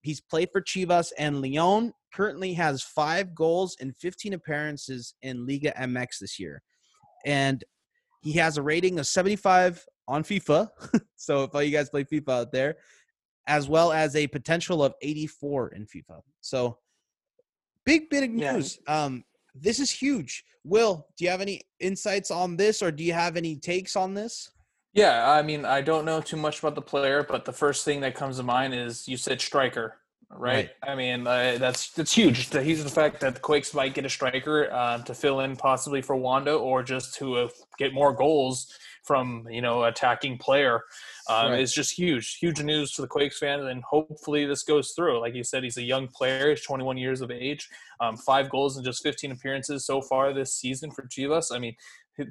[0.02, 1.92] He's played for Chivas and Leon.
[2.14, 6.62] Currently has five goals and 15 appearances in Liga MX this year,
[7.26, 7.64] and
[8.22, 10.70] he has a rating of 75 on FIFA.
[11.16, 12.78] so if all you guys play FIFA out there,
[13.48, 16.22] as well as a potential of 84 in FIFA.
[16.42, 16.78] So
[17.86, 18.54] big bit of Yeah.
[18.54, 18.80] news.
[18.88, 19.24] Um,
[19.56, 20.44] this is huge.
[20.64, 24.14] Will, do you have any insights on this, or do you have any takes on
[24.14, 24.52] this?
[24.94, 28.02] Yeah, I mean, I don't know too much about the player, but the first thing
[28.02, 29.96] that comes to mind is you said striker,
[30.30, 30.70] right?
[30.84, 30.92] Right.
[30.92, 32.50] I mean, uh, that's that's huge.
[32.50, 35.56] The huge the fact that the Quakes might get a striker uh, to fill in
[35.56, 38.74] possibly for Wondo or just to uh, get more goals
[39.08, 40.82] from you know attacking player
[41.30, 41.62] um, Right.
[41.62, 45.20] is just huge, huge news to the Quakes fan, and hopefully this goes through.
[45.20, 46.50] Like you said, he's a young player.
[46.50, 47.68] He's 21 years of age.
[48.00, 51.48] Um, five goals in just 15 appearances so far this season for Chivas.
[51.52, 51.76] I mean,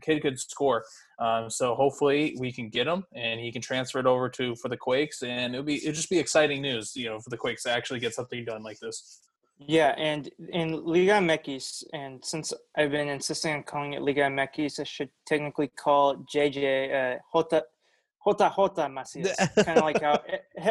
[0.00, 0.84] kid could score.
[1.18, 4.68] Um, so hopefully we can get him, and he can transfer it over to for
[4.68, 7.62] the Quakes, and it'll be it'll just be exciting news, you know, for the Quakes
[7.64, 9.20] to actually get something done like this.
[9.58, 14.80] Yeah, and in Liga MX, and since I've been insisting on calling it Liga MX,
[14.80, 17.64] I should technically call JJ uh, Jota
[18.22, 20.70] Jota Jota Macias, kind of like how He- He-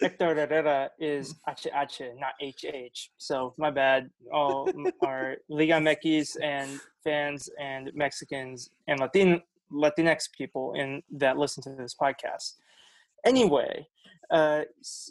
[0.00, 3.10] Hector Herrera is HH, not HH.
[3.18, 4.70] So my bad, all
[5.04, 11.70] our Liga MX and fans and Mexicans and Latin Latinx people in that listen to
[11.74, 12.54] this podcast.
[13.26, 13.86] Anyway,
[14.30, 14.62] uh,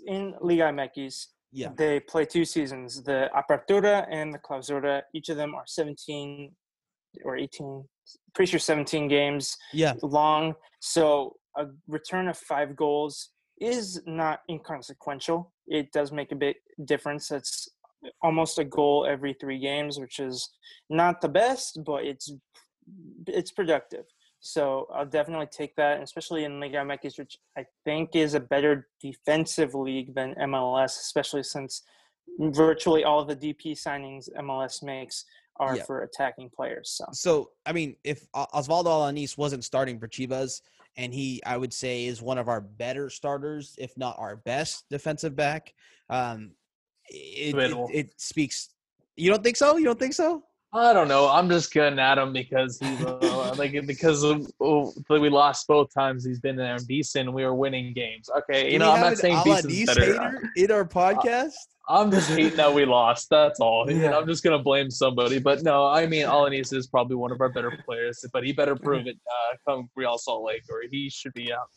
[0.07, 1.69] in Liga MX, Yeah.
[1.75, 5.01] they play two seasons, the Apertura and the Clausura.
[5.13, 6.51] Each of them are 17
[7.25, 7.85] or 18,
[8.35, 9.93] pretty sure 17 games Yeah.
[10.03, 10.53] long.
[10.79, 15.51] So a return of five goals is not inconsequential.
[15.67, 17.31] It does make a big difference.
[17.31, 17.67] It's
[18.21, 20.49] almost a goal every three games, which is
[20.89, 22.31] not the best, but it's
[23.27, 24.05] it's productive.
[24.39, 28.87] So I'll definitely take that, especially in Liga MX, which I think is a better
[29.01, 31.83] defensive league than MLS, especially since
[32.39, 35.25] virtually all of the DP signings MLS makes
[35.57, 35.83] are Yeah.
[35.83, 36.89] for attacking players.
[36.89, 40.61] So So, I mean, if O- Osvaldo Alanis wasn't starting for Chivas,
[40.95, 44.85] and he, I would say, is one of our better starters, if not our best
[44.89, 45.73] defensive back,
[46.09, 46.51] um,
[47.09, 48.69] it, it, it speaks.
[49.15, 49.77] You don't think so?
[49.77, 50.43] You don't think so?
[50.71, 51.27] I don't know.
[51.27, 55.91] I'm just getting at him because he's uh, like because of, oh, we lost both
[55.93, 56.23] times.
[56.23, 57.27] He's been there in decent.
[57.29, 58.29] and We were winning games.
[58.37, 60.39] Okay, you know I'm not saying Alanis better.
[60.55, 61.53] in our podcast.
[61.91, 63.31] I'm just hating that we lost.
[63.31, 63.89] That's all.
[63.89, 64.15] And Yeah.
[64.15, 65.39] I'm just gonna blame somebody.
[65.39, 68.23] But no, I mean Alanis is probably one of our better players.
[68.31, 71.67] But he better prove it uh, come Real Salt Lake, or he should be out.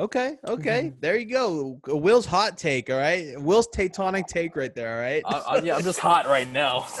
[0.00, 0.96] Okay, okay, Mm-hmm.
[1.00, 1.78] there you go.
[1.86, 2.90] Will's hot take.
[2.90, 4.96] All right, Will's tectonic take right there.
[4.96, 5.22] All right.
[5.24, 6.86] I, I, yeah, I'm just hot right now.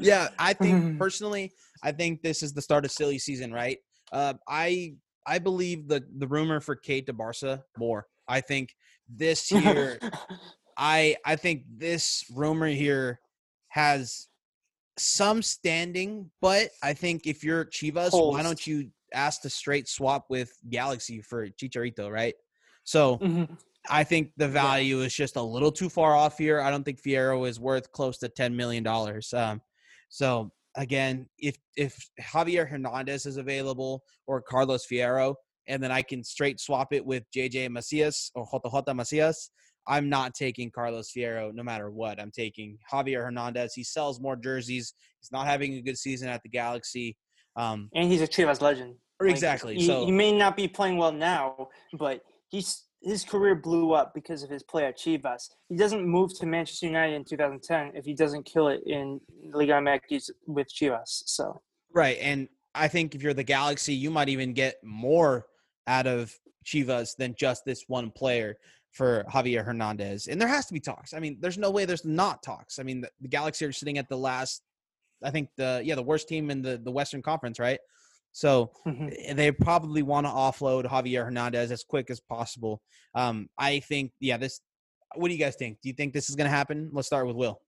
[0.00, 0.62] yeah, I Mm-hmm.
[0.62, 3.78] think personally, I think this is the start of silly season, right?
[4.12, 4.94] Uh, I
[5.26, 8.06] I believe the the rumor for Cade to Barca more.
[8.28, 8.74] I think
[9.08, 10.00] this year,
[10.76, 13.20] I I think this rumor here
[13.68, 14.28] has
[14.98, 20.26] some standing, but I think if you're Chivas, why don't you ask to straight swap
[20.28, 22.34] with Galaxy for Chicharito, right?
[22.84, 23.58] So Mhm.
[23.90, 26.60] I think the value is just a little too far off here.
[26.60, 29.32] I don't think Fierro is worth close to ten million dollars.
[29.34, 29.60] Um,
[30.08, 35.34] so again, if if Javier Hernandez is available or Carlos Fierro,
[35.66, 39.50] and then I can straight swap it with JJ Macias or Jota Jota Macias,
[39.86, 42.20] I'm not taking Carlos Fierro no matter what.
[42.20, 43.74] I'm taking Javier Hernandez.
[43.74, 44.94] He sells more jerseys.
[45.20, 47.16] He's not having a good season at the Galaxy.
[47.56, 48.94] Um, and he's a Chivas legend.
[49.20, 49.74] Like, exactly.
[49.74, 54.12] He, so he may not be playing well now, but he's his career blew up
[54.14, 55.48] because of his play at Chivas.
[55.68, 59.20] He doesn't move to Manchester United in 2010 if he doesn't kill it in
[59.52, 61.22] Liga MX with Chivas.
[61.26, 61.60] So
[61.92, 62.18] Right.
[62.20, 65.46] And I think if you're the Galaxy, you might even get more
[65.86, 66.34] out of
[66.64, 68.56] Chivas than just this one player
[68.92, 70.26] for Javier Hernandez.
[70.26, 71.14] And there has to be talks.
[71.14, 72.78] I mean, there's no way there's not talks.
[72.78, 74.62] I mean, the, the Galaxy are sitting at the last,
[75.22, 77.78] I think the, yeah, the worst team in the, the Western Conference, right?
[78.32, 79.12] So mhm.
[79.16, 82.80] eh, they probably want to offload Javier Hernandez as quick as possible.
[83.14, 84.60] Um, I think, yeah, this,
[85.14, 85.78] what do you guys think?
[85.82, 86.90] Do you think this is going to happen?
[86.92, 87.60] Let's start with Will.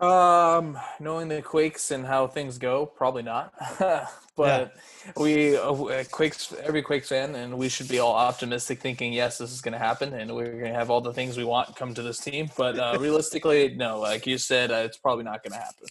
[0.00, 3.52] Um, knowing the Quakes and how things go, probably not.
[4.36, 4.74] but
[5.14, 9.52] we uh, Quakes, every Quakes fan, and we should be all optimistic, thinking yes, this
[9.52, 11.92] is going to happen, and we're going to have all the things we want come
[11.92, 12.48] to this team.
[12.56, 14.00] But uh, realistically, no.
[14.00, 15.86] Like you said, uh, it's probably not going to happen.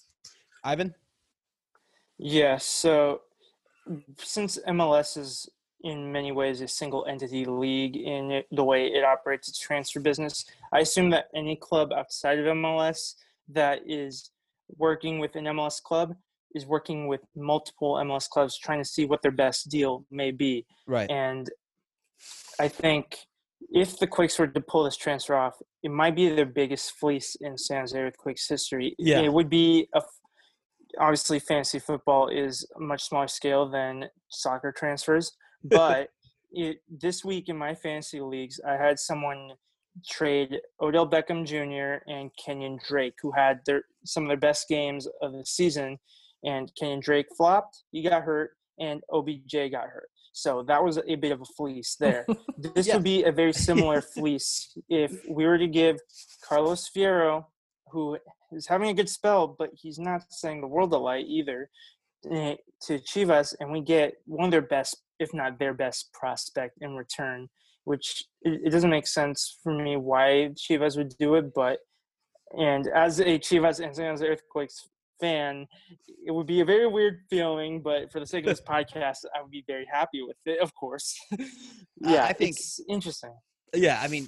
[0.64, 0.96] Ivan?
[2.20, 2.58] Yeah.
[2.58, 3.22] So
[4.18, 5.50] since MLS is
[5.84, 10.46] in many ways a single entity league in the way it operates its transfer business,
[10.74, 13.16] I assume that any club outside of MLS
[13.48, 14.32] that is
[14.78, 16.16] working with an MLS club
[16.54, 20.66] is working with multiple MLS clubs trying to see what their best deal may be.
[20.88, 21.10] Right.
[21.10, 21.50] And
[22.60, 23.18] I think
[23.72, 27.36] if the Quakes were to pull this transfer off, it might be their biggest fleece
[27.40, 28.96] in San Jose Earthquakes history.
[28.98, 29.20] Yeah.
[29.20, 30.02] It would be a
[31.00, 35.32] obviously fantasy football is a much smaller scale than soccer transfers,
[35.64, 36.10] but
[36.52, 39.52] it, this week in my fantasy leagues, I had someone
[40.10, 42.04] trade Odell Beckham Jr.
[42.12, 45.98] and Kenyon Drake, who had their some of their best games of the season,
[46.44, 50.10] and Kenyon Drake flopped, he got hurt, and OBJ got hurt.
[50.32, 52.26] So that was a bit of a fleece there.
[52.58, 52.96] this Yeah.
[52.96, 55.98] would be a very similar fleece if we were to give
[56.48, 57.46] Carlos Fierro,
[57.92, 58.18] who
[58.52, 61.70] is having a good spell, but he's not saying the world a light either.
[62.32, 66.78] eh, to Chivas, and we get one of their best, if not their best, prospect
[66.82, 67.48] in return.
[67.86, 71.80] Which it, it doesn't make sense for me why Chivas would do it, but
[72.58, 74.90] and as a Chivas and San Jose Earthquakes
[75.22, 75.68] fan,
[76.26, 79.42] it would be a very weird feeling, but for the sake of this podcast, I
[79.42, 81.16] would be very happy with it, of course.
[82.02, 83.34] yeah, I think- it's interesting.
[83.74, 84.28] Yeah, I mean,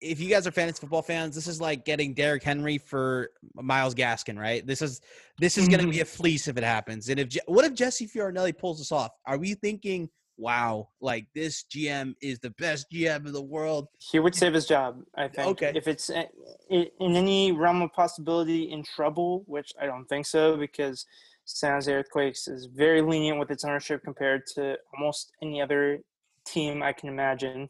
[0.00, 3.94] if you guys are fantasy football fans, this is like getting Derrick Henry for Myles
[3.94, 4.66] Gaskin, right?
[4.66, 5.00] This is
[5.38, 6.02] this is going to be mm-hmm.
[6.02, 7.08] a fleece if it happens.
[7.08, 9.10] And if what if Jesse Fioranelli pulls this off?
[9.26, 13.88] Are we thinking, wow, like this GM is the best GM in the world?
[13.98, 15.48] He would save his job, I think.
[15.62, 15.72] Okay.
[15.74, 16.26] If it's eh,
[16.70, 21.06] in any realm of possibility in trouble, which I don't think so, because
[21.44, 25.98] San Jose Earthquakes is very lenient with its ownership compared to almost any other
[26.46, 27.68] team I can imagine,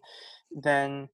[0.50, 1.08] then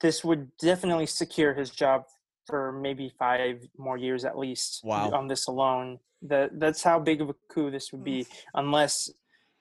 [0.00, 2.04] this would definitely secure his job
[2.46, 4.80] for maybe five more years at least.
[4.84, 5.10] Wow.
[5.10, 9.10] On this alone, that that's how big of a coup this would be, unless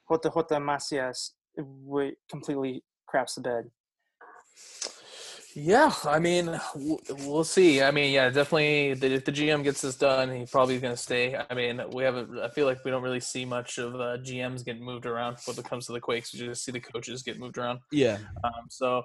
[0.10, 3.72] Jota Jota Macias would completely craps the bed.
[5.58, 7.82] Yeah, I mean, we'll see.
[7.82, 8.94] I mean, yeah, definitely.
[8.94, 11.38] the- If the GM gets this done, he probably going to stay.
[11.50, 12.38] I mean, we haven't.
[12.40, 15.58] I feel like we don't really see much of uh, GMs getting moved around when
[15.58, 16.34] it comes to the Quakes.
[16.34, 17.80] We just see the coaches get moved around.
[17.90, 19.02] Yeah, Um, so,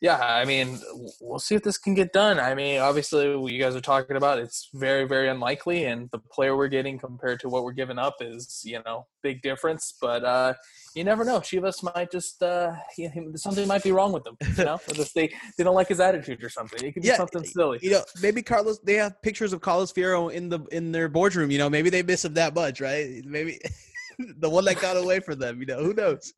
[0.00, 0.78] yeah, I mean,
[1.20, 2.38] we'll see if this can get done.
[2.38, 6.18] I mean, obviously, what you guys are talking about, it's very, very unlikely, and the
[6.18, 9.94] player we're getting compared to what we're giving up is, you know, big difference.
[10.00, 10.54] But uh,
[10.94, 11.40] you never know.
[11.40, 14.36] Chivas might just uh, you know, something might be wrong with them.
[14.56, 16.82] You know, Or just they they don't like his attitude or something.
[16.84, 17.78] It could be Yeah, something silly.
[17.82, 18.78] you know, maybe Carlos.
[18.80, 21.50] They have pictures of Carlos Fierro in the in their boardroom.
[21.50, 23.22] You know, maybe they miss him that much, right?
[23.24, 23.58] Maybe
[24.18, 25.60] the one that got away from them.
[25.60, 26.32] You know, who knows?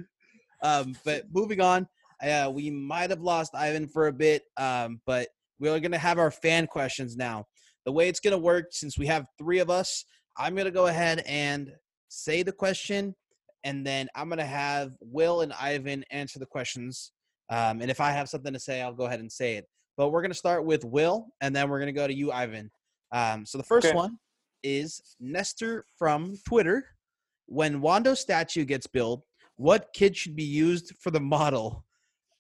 [0.63, 1.87] Um, but moving on,
[2.23, 5.29] uh, we might have lost Ivan for a bit, um, but
[5.61, 7.47] we're gonna have our fan questions now.
[7.85, 10.05] The way it's gonna work, since we have three of us,
[10.37, 11.73] I'm gonna go ahead and
[12.09, 13.15] say the question,
[13.65, 17.13] and then I'm gonna have Will and Ivan answer the questions.
[17.51, 19.67] Um, and if I have something to say, I'll go ahead and say it.
[19.97, 22.71] But we're gonna start with Will, and then we're gonna go to you, Ivan.
[23.11, 23.97] Um, so the first Okay.
[23.97, 24.19] one
[24.63, 26.85] is Nestor from Twitter.
[27.47, 29.25] When Wondo statue gets built,
[29.57, 31.85] what kid should be used for the model?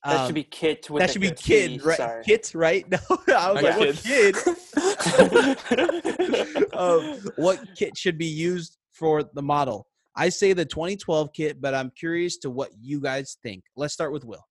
[0.08, 1.96] That Um, should be Kit with that should be good kid, T, right?
[1.98, 2.24] Sorry.
[2.24, 2.86] Kit, right?
[2.90, 2.98] No,
[3.36, 4.34] I was Yeah, like, what kid.
[4.36, 5.58] kid?
[6.76, 9.86] um, what kit should be used for the model?
[10.16, 13.64] I say the 2012 kit, but I'm curious to what you guys think.
[13.76, 14.46] Let's start with Will.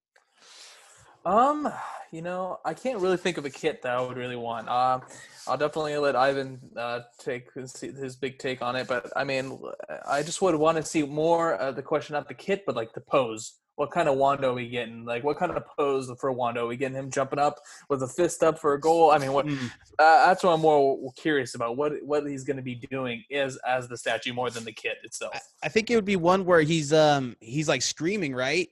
[1.26, 1.68] Um,
[2.12, 4.68] you know, I can't really think of a kit that I would really want.
[4.68, 5.02] Um,
[5.46, 8.86] I'll definitely let Ivan uh, take his, his big take on it.
[8.86, 9.58] But I mean,
[10.06, 12.92] I just would want to see more uh, the question, not the kit, but like
[12.94, 13.54] the pose.
[13.78, 15.04] What kind of Wondo are we getting?
[15.04, 16.64] Like, what kind of pose for Wondo?
[16.64, 19.12] Are we getting him jumping up with a fist up for a goal?
[19.12, 19.46] I mean, what?
[19.46, 19.70] Mm.
[20.00, 21.76] Uh, that's what I'm more curious about.
[21.76, 24.96] What what he's going to be doing is as the statue more than the kit
[25.04, 25.30] itself.
[25.32, 28.68] I, I think it would be one where he's um he's like screaming, right?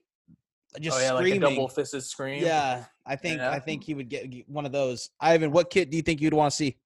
[0.81, 1.41] Just oh yeah, screaming.
[1.41, 2.43] like a double fisted scream.
[2.43, 3.53] Yeah, I think Yeah.
[3.53, 5.11] I think he would get get one of those.
[5.21, 6.77] Ivan, what kit do you think you'd want to see?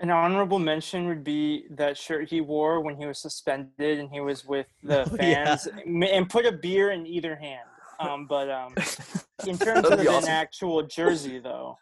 [0.00, 4.20] An honorable mention would be that shirt he wore when he was suspended and he
[4.20, 5.56] was with the Oh, yeah.
[5.56, 7.68] fans and put a beer in either hand.
[7.98, 8.74] Um, but um,
[9.46, 11.78] in terms of be an actual jersey, though,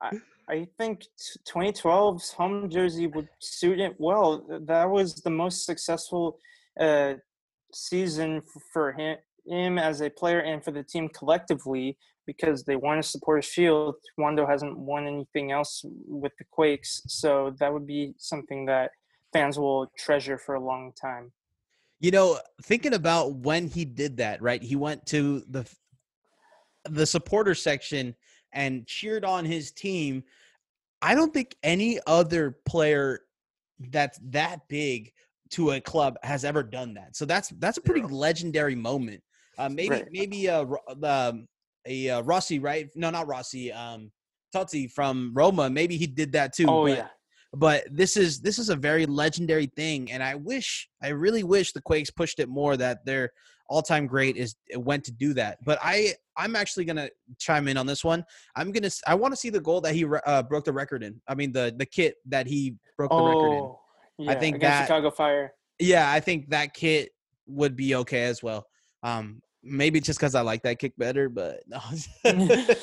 [0.00, 4.46] I, I think t- 2012's home jersey would suit it well.
[4.62, 6.38] That was the most successful
[6.80, 7.14] uh,
[7.74, 8.40] season
[8.72, 9.18] for him,
[9.48, 11.96] him as a player and for the team collectively
[12.26, 13.94] because they won a supporters shield.
[14.18, 18.90] Wondo hasn't won anything else with the Quakes, so that would be something that
[19.32, 21.32] fans will treasure for a long time.
[22.00, 24.62] You know, thinking about when he did that, right?
[24.62, 25.68] He went to the
[26.88, 28.14] the supporter section
[28.52, 30.22] and cheered on his team.
[31.02, 33.20] I don't think any other player
[33.90, 35.12] that's that big
[35.50, 37.16] to a club has ever done that.
[37.16, 38.08] So that's that's a pretty Yeah.
[38.10, 39.22] legendary moment.
[39.58, 40.08] Uh, maybe Right.
[40.12, 41.48] maybe uh, Ro- um,
[41.86, 42.88] a uh, Rossi, right?
[42.94, 43.72] No, not Rossi.
[43.72, 44.10] Um,
[44.54, 45.68] Totti from Roma.
[45.68, 46.66] Maybe he did that too.
[46.68, 47.08] Oh but- yeah,
[47.54, 51.72] but this is this is a very legendary thing and i wish i really wish
[51.72, 53.30] the quakes pushed it more that their
[53.70, 57.86] all-time great is went to do that but i i'm actually gonna chime in on
[57.86, 58.22] this one
[58.56, 61.18] i'm gonna i want to see the goal that he uh, broke the record in
[61.26, 63.80] i mean the the kit that he broke the record in oh
[64.18, 64.34] yeah.
[64.34, 65.54] think against that- Chicago Fire.
[65.78, 67.12] yeah i think that kit
[67.46, 68.66] would be okay as well
[69.02, 71.80] um maybe just because i like that kick better but no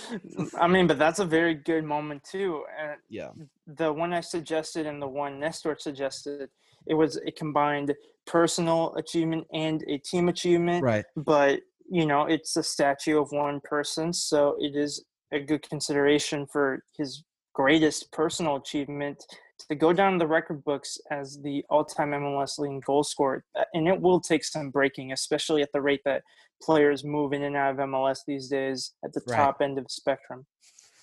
[0.60, 2.64] I mean, but that's a very good moment too.
[2.80, 3.30] And yeah
[3.68, 6.50] the one I suggested and the one Nestor suggested,
[6.88, 7.94] it was a combined
[8.28, 10.84] personal achievement and a team achievement.
[10.84, 15.68] right But you know, it's a statue of one person, so it is a good
[15.70, 17.24] consideration for his
[17.54, 19.24] greatest personal achievement
[19.70, 24.02] to go down the record books as the all-time MLS leading goal scorer, and it
[24.02, 26.24] will take some breaking, especially at the rate that
[26.62, 29.38] players move in and out of MLS these days at the Right.
[29.38, 30.46] top end of the spectrum.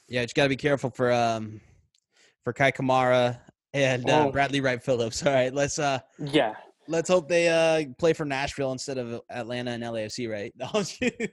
[0.08, 1.60] Yeah, you got to be careful for um
[2.44, 3.38] for Kei Kamara
[3.72, 4.32] and uh, Oh.
[4.32, 5.22] Bradley Wright Phillips.
[5.26, 6.54] All right, let's uh Yeah,
[6.88, 10.52] let's hope they uh play for Nashville instead of Atlanta and LAFC, right?
[10.58, 11.28] No, I'm just kidding.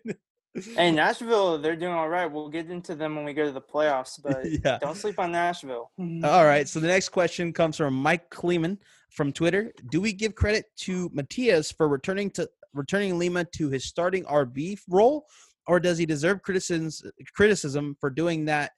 [0.75, 2.25] Hey, Nashville, they're doing all right.
[2.25, 4.79] We'll get into them when we go to the playoffs, but yeah.
[4.79, 5.91] don't sleep on Nashville.
[6.23, 6.67] All right.
[6.67, 8.79] So the next question comes from Mike Kleeman
[9.11, 9.71] from Twitter.
[9.91, 14.79] Do we give credit to Matias for returning to returning Lima to his starting RB
[14.87, 15.25] role,
[15.67, 17.03] or does he deserve criticisms
[17.35, 18.71] criticism for doing that?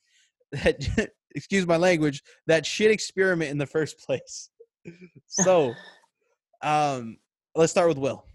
[0.51, 2.23] That excuse my language.
[2.47, 4.49] That shit experiment in the first place.
[5.27, 5.73] So,
[6.63, 7.17] um,
[7.55, 8.25] let's start with Will.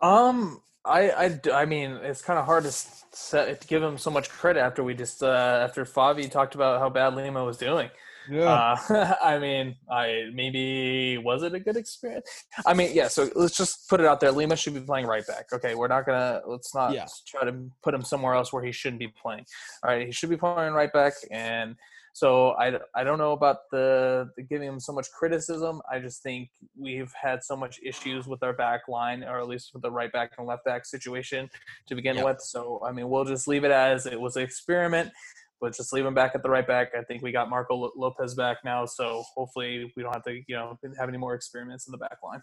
[0.00, 4.10] Um, I, I, I mean, it's kind of hard to set, to give him so
[4.10, 7.90] much credit after we just uh, after Favi talked about how bad Lima was doing.
[8.32, 8.76] Uh,
[9.22, 12.44] I mean, I maybe was it a good experience?
[12.66, 13.08] I mean, yeah.
[13.08, 14.30] So let's just put it out there.
[14.32, 15.46] Lima should be playing right back.
[15.52, 17.06] Okay, we're not gonna let's not Yeah.
[17.26, 19.44] try to put him somewhere else where he shouldn't be playing.
[19.82, 21.76] All right, he should be playing right back, and
[22.18, 25.80] so I, I don't know about the, the giving him so much criticism.
[25.88, 29.70] I just think we've had so much issues with our back line, or at least
[29.72, 31.48] with the right back and left back situation
[31.86, 32.40] to begin with.
[32.40, 35.12] So I mean, we'll just leave it as it was an experiment
[35.60, 36.92] but just leave him back at the right back.
[36.98, 40.34] I think we got Marco Lo- Lopez back now, so hopefully we don't have to,
[40.46, 42.42] you know, have any more experiments in the back line.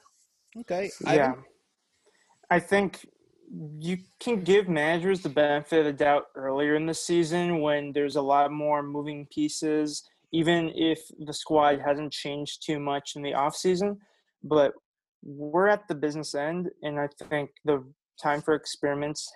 [0.59, 0.91] Okay.
[1.03, 1.33] Yeah.
[2.49, 3.05] I think
[3.79, 8.15] you can give managers the benefit of the doubt earlier in the season when there's
[8.15, 13.31] a lot more moving pieces, even if the squad hasn't changed too much in the
[13.31, 13.97] offseason.
[14.43, 14.73] But
[15.23, 17.83] we're at the business end, and I think the
[18.21, 19.31] time for experiments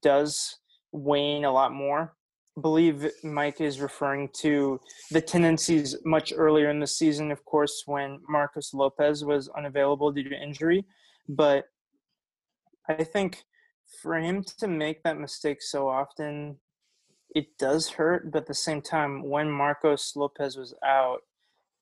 [0.00, 0.58] does
[0.92, 2.14] wane a lot more.
[2.60, 4.78] Believe Mike is referring to
[5.10, 10.28] the tendencies much earlier in the season, of course, when Marcos Lopez was unavailable due
[10.28, 10.84] to injury.
[11.28, 11.64] But
[12.88, 13.44] I think
[14.02, 16.58] for him to make that mistake so often,
[17.34, 18.30] it does hurt.
[18.30, 21.20] But at the same time, when Marcos Lopez was out,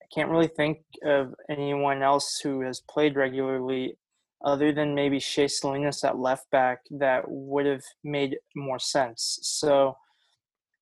[0.00, 3.96] I can't really think of anyone else who has played regularly
[4.44, 9.38] other than maybe Shea Salinas at left back that would have made more sense.
[9.42, 9.96] So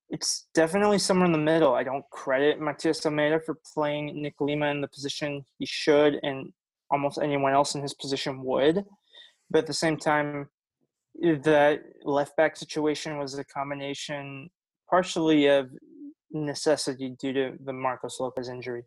[0.09, 1.73] it's definitely somewhere in the middle.
[1.73, 6.51] I don't credit Matias Almeyda for playing Nick Lima in the position he should and
[6.89, 8.83] almost anyone else in his position would.
[9.51, 10.49] But at the same time,
[11.15, 14.49] the left back situation was a combination
[14.89, 15.69] partially of
[16.31, 18.83] necessity due to the Marcos Lopez injury.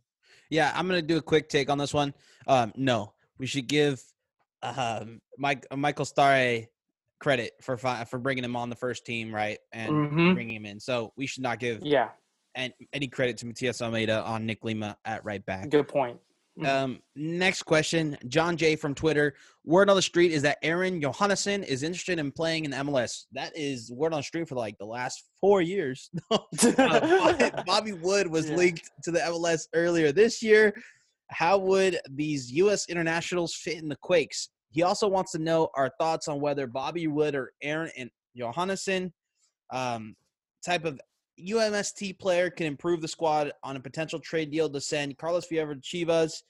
[0.50, 2.14] Yeah, I'm gonna do a quick take on this one.
[2.46, 4.02] Um, no, we should give
[4.62, 6.66] um, Mike uh, Michael Stahre
[7.22, 10.34] credit for for bringing him on the first team, right, and Mhm.
[10.34, 10.80] bringing him in.
[10.80, 12.10] So we should not give Yeah,
[12.56, 15.70] an, any credit to Matias Almeyda on Nick Lima at right back.
[15.70, 16.18] good point.
[16.58, 16.66] Mhm.
[16.66, 19.34] Um, next question, John J from Twitter.
[19.64, 23.26] Word on the street is that Aron Johannsson is interested in playing in MLS.
[23.32, 26.10] That is word on the street for like the last four years.
[26.30, 26.40] Uh,
[27.66, 28.56] Bobby Wood was Yeah.
[28.56, 30.74] linked to the MLS earlier this year.
[31.30, 32.86] How would these U.S.
[32.90, 34.50] internationals fit in the Quakes?
[34.72, 39.12] He also wants to know our thoughts on whether Bobby Wood or Aron and Johannsson
[39.70, 40.16] um,
[40.64, 40.98] type of
[41.38, 45.74] USMNT player can improve the squad on a potential trade deal to send Carlos Fierro
[45.74, 46.42] to Chivas,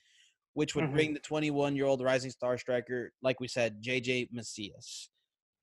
[0.53, 0.91] which would Mhm.
[0.91, 5.09] bring the 21 year old rising star striker, like we said, JJ Macias.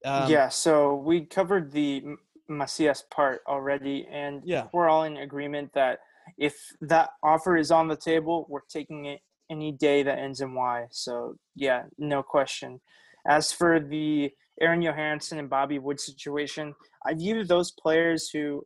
[0.04, 2.16] Um, yeah, so we covered the
[2.48, 4.68] Macias part already, and Yeah.
[4.72, 6.00] we're all in agreement that
[6.36, 9.20] if that offer is on the table, we're taking it
[9.50, 10.86] any day that ends in Y.
[10.90, 12.80] So yeah, no question.
[13.28, 14.30] As for the
[14.60, 16.74] Aron Johannsson and Bobby Wood situation,
[17.04, 18.64] I view those players who,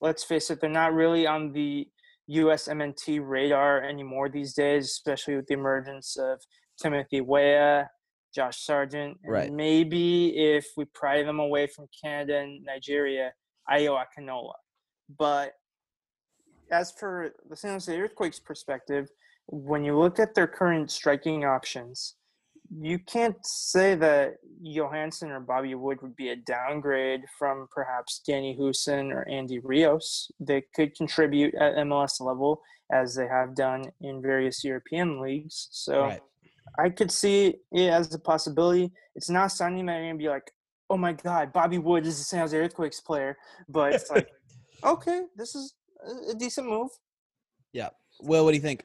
[0.00, 1.88] let's face it, they're not really on the
[2.30, 6.40] USMNT radar anymore these days, especially with the emergence of
[6.80, 7.88] Timothy Weah,
[8.34, 9.52] Josh Sargent, and Right.
[9.52, 13.32] maybe if we pry them away from Canada and Nigeria,
[13.70, 14.52] Ayo Akinola.
[15.08, 15.54] But
[16.70, 19.08] as for the San Jose Earthquakes perspective,
[19.48, 22.14] when you look at their current striking options,
[22.70, 28.56] you can't say that Johannsson or Bobby Wood would be a downgrade from perhaps Danny
[28.58, 30.30] Hoesen or Andy Rios.
[30.38, 32.60] They could contribute at MLS level
[32.92, 35.68] as they have done in various European leagues.
[35.70, 36.20] So Right.
[36.78, 38.92] I could see it as a possibility.
[39.14, 40.52] It's not something that you're gonna be like,
[40.90, 43.38] oh my god, Bobby Wood is a San Jose Earthquakes player,
[43.68, 44.28] but it's like,
[44.84, 45.74] okay, this is
[46.30, 46.90] a- decent move.
[48.20, 48.84] Will, what do you think?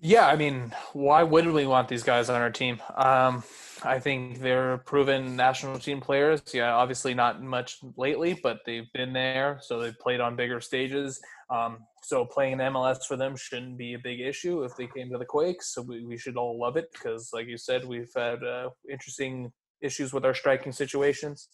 [0.00, 2.80] Yeah, I mean, why wouldn't we want these guys on our team?
[2.94, 3.42] Um,
[3.82, 6.42] I think they're proven national team players.
[6.54, 11.20] Yeah, obviously not much lately, but they've been there, so they've played on bigger stages.
[11.50, 15.10] Um, so playing in MLS for them shouldn't be a big issue if they came
[15.10, 15.74] to the Quakes.
[15.74, 19.50] So we, we should all love it because, like you said, we've had uh, interesting
[19.80, 21.48] issues with our striking situations.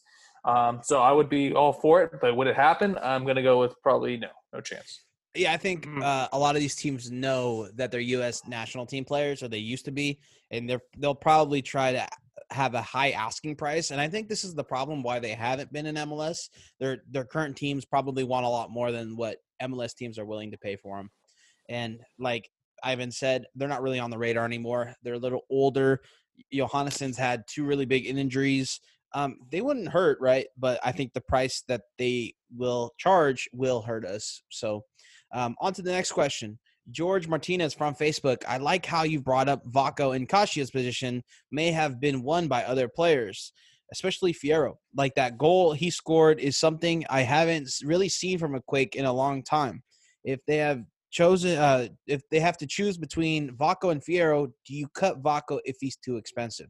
[0.45, 2.99] Um, so I would be all for it, but would it happen?
[3.03, 5.04] I'm going to go with probably no, no chance.
[5.35, 6.03] Yeah, I think Mhm.
[6.03, 8.47] uh, a lot of these teams know that they're U.S.
[8.47, 10.21] national team players, or they used to be,
[10.51, 12.09] and they're they'll probably try to
[12.51, 13.91] have a high asking price.
[13.91, 16.51] And I think this is the problem why they haven't been in MLS.
[16.79, 20.51] Their their current teams probably want a lot more than what MLS teams are willing
[20.53, 21.11] to pay for them.
[21.69, 22.51] And like
[22.83, 24.95] Ivan said, they're not really on the radar anymore.
[25.03, 26.03] They're a little older.
[26.53, 28.81] Johannsson's had two really big injuries.
[29.15, 30.47] Um, they wouldn't hurt, right?
[30.57, 34.43] But I think the price that they will charge will hurt us.
[34.51, 34.85] So,
[35.35, 36.59] um, on to the next question.
[36.91, 38.43] George Martinez from Facebook.
[38.47, 42.65] I like how you brought up Vako and Kashia's position may have been won by
[42.65, 43.53] other players,
[43.93, 44.75] especially Fierro.
[44.97, 49.07] Like that goal he scored is something I haven't really seen from a Quake in
[49.07, 49.83] a long time.
[50.25, 54.75] If they have chosen, uh, if they have to choose between Vako and Fierro, do
[54.75, 56.69] you cut Vako if he's too expensive?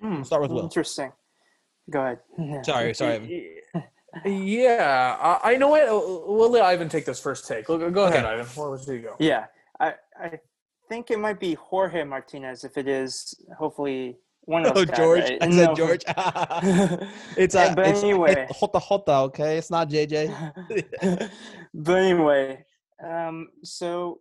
[0.00, 0.64] Hmm, start with Will.
[0.64, 1.12] Interesting.
[1.90, 2.00] Go
[2.38, 2.64] ahead.
[2.66, 3.56] Sorry, sorry.
[4.14, 4.42] Ivan.
[4.46, 5.86] Yeah, I, I know it.
[5.90, 7.66] We'll let Ivan take this first take.
[7.66, 8.34] Go, go ahead, Okay.
[8.34, 8.46] Ivan.
[8.46, 9.16] Where would you go?
[9.18, 9.46] Yeah,
[9.80, 10.38] I I
[10.88, 12.64] think it might be Jorge Martinez.
[12.64, 15.20] If it is, hopefully one of Oh, those guys, George.
[15.22, 15.38] right?
[15.42, 15.74] I said No.
[15.74, 16.02] George.
[17.36, 18.46] it's Yeah, uh, but it's, anyway.
[18.50, 19.56] it's Hota Hota, okay?
[19.58, 21.30] It's not JJ.
[21.74, 22.64] but anyway,
[23.02, 24.18] um, so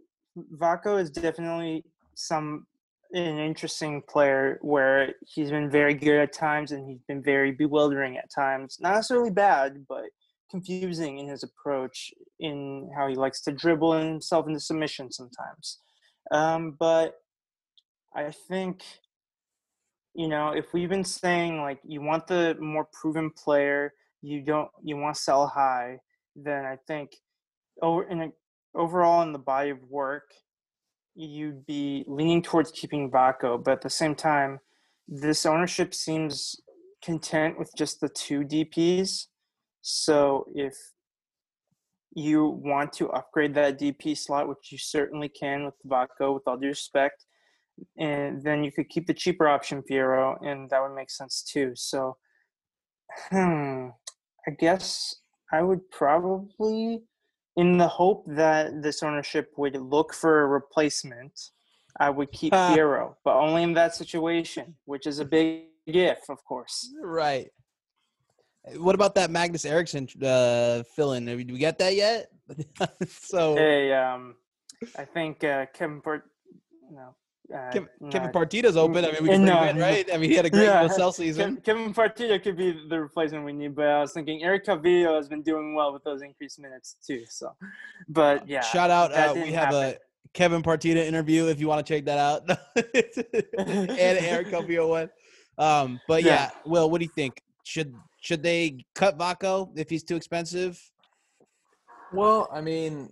[0.55, 1.83] Vako is definitely
[2.15, 2.65] some
[3.13, 8.17] an interesting player where he's been very good at times and he's been very bewildering
[8.17, 8.77] at times.
[8.79, 10.05] Not necessarily bad, but
[10.49, 15.79] confusing in his approach in how he likes to dribble himself into submission sometimes.
[16.31, 17.15] Um, but
[18.15, 18.83] I think
[20.13, 24.69] you know if we've been saying like you want the more proven player, you don't
[24.83, 25.99] you want to sell high,
[26.35, 27.15] then I think
[27.81, 28.29] over in a,
[28.75, 30.31] overall in the body of work,
[31.15, 34.59] you'd be leaning towards keeping Vako, but at the same time,
[35.07, 36.55] this ownership seems
[37.03, 39.27] content with just the two DPs.
[39.81, 40.75] So if
[42.13, 46.57] you want to upgrade that DP slot, which you certainly can with Vako, with all
[46.57, 47.25] due respect,
[47.97, 51.71] and then you could keep the cheaper option Fierro, and that would make sense too.
[51.75, 52.17] So,
[53.29, 53.87] hmm,
[54.47, 55.15] I guess
[55.51, 57.03] I would probably,
[57.57, 61.51] in the hope that this ownership would look for a replacement,
[61.99, 62.73] I would keep Ah.
[62.73, 66.93] Fierro, but only in that situation, which is a big if, of course.
[67.01, 67.49] right.
[68.77, 71.25] What about that Magnus Eriksson uh, fill in?
[71.25, 72.29] Did we get that yet?
[73.07, 74.35] so Hey, um,
[74.97, 76.29] I think uh, Kevin Port,
[76.91, 77.15] no,
[77.53, 79.03] uh, Kevin, Kevin no, Partida's open.
[79.05, 79.57] I mean, we can No.
[79.57, 80.09] bring him in, right?
[80.13, 80.83] I mean, he had a great Yeah.
[80.87, 81.57] USL season.
[81.57, 85.27] Kevin Partida could be the replacement we need, but I was thinking Eric Calvillo has
[85.27, 87.23] been doing well with those increased minutes too.
[87.27, 87.55] So,
[88.07, 89.11] but yeah, Shout out.
[89.13, 89.95] Uh, we have happen.
[89.95, 89.95] a
[90.33, 92.49] Kevin Partida interview if you want to check that out.
[93.57, 95.09] and Eric Calvillo one.
[95.57, 96.33] Um, but yeah.
[96.33, 96.49] Yeah.
[96.65, 97.41] Will, what do you think?
[97.63, 100.79] Should should they cut Vako if he's too expensive?
[102.13, 103.11] Well, I mean,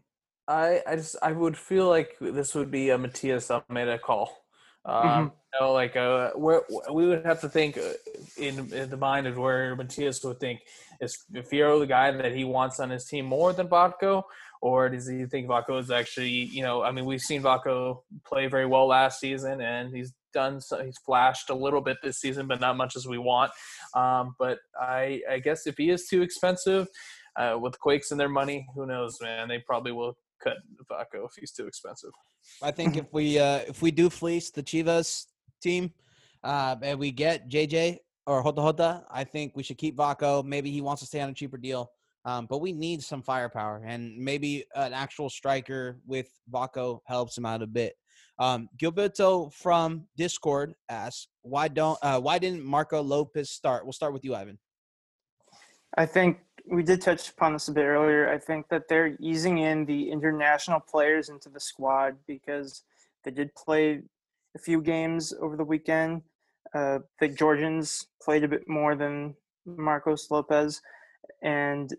[0.49, 4.35] I I just I would feel like this would be a Matias Almeyda call.
[4.83, 7.93] Um, You know, like uh, where we would have to think uh,
[8.37, 10.61] in, in the mind of where Matias would think
[11.01, 14.23] is Fierro the guy that he wants on his team more than Vako,
[14.61, 18.47] or does he think Vako is actually you know I mean we've seen Vako play
[18.47, 22.47] very well last season and he's done so, he's flashed a little bit this season
[22.47, 23.51] but not much as we want.
[23.95, 26.87] Um, but I I guess if he is too expensive
[27.35, 29.47] uh, with Quakes and their money, who knows, man?
[29.47, 30.57] They probably will cut
[30.89, 32.11] Vako if he's too expensive.
[32.61, 35.25] I think if we uh, if we do fleece the Chivas
[35.61, 35.93] team
[36.43, 40.43] uh, and we get JJ or Hota Hota, I think we should keep Vako.
[40.43, 41.91] Maybe he wants to stay on a cheaper deal.
[42.25, 47.45] Um, but we need some firepower, and maybe an actual striker with Vako helps him
[47.45, 47.93] out a bit.
[48.39, 54.13] Um, Gilberto from Discord asks, "Why don't uh, Why didn't Marco Lopez start?" We'll start
[54.13, 54.59] with you, Ivan.
[55.97, 56.39] I think
[56.71, 58.29] we did touch upon this a bit earlier.
[58.29, 62.83] I think that they're easing in the international players into the squad because
[63.23, 64.01] they did play
[64.55, 66.21] a few games over the weekend.
[66.73, 70.81] Uh, the Georgians played a bit more than Marcos Lopez,
[71.41, 71.91] and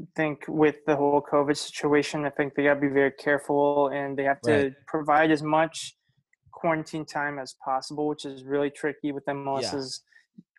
[0.00, 3.88] I think with the whole COVID situation, I think they got to be very careful
[3.88, 4.72] and they have to Right.
[4.86, 5.96] provide as much
[6.50, 10.02] quarantine time as possible, which is really tricky with MLS's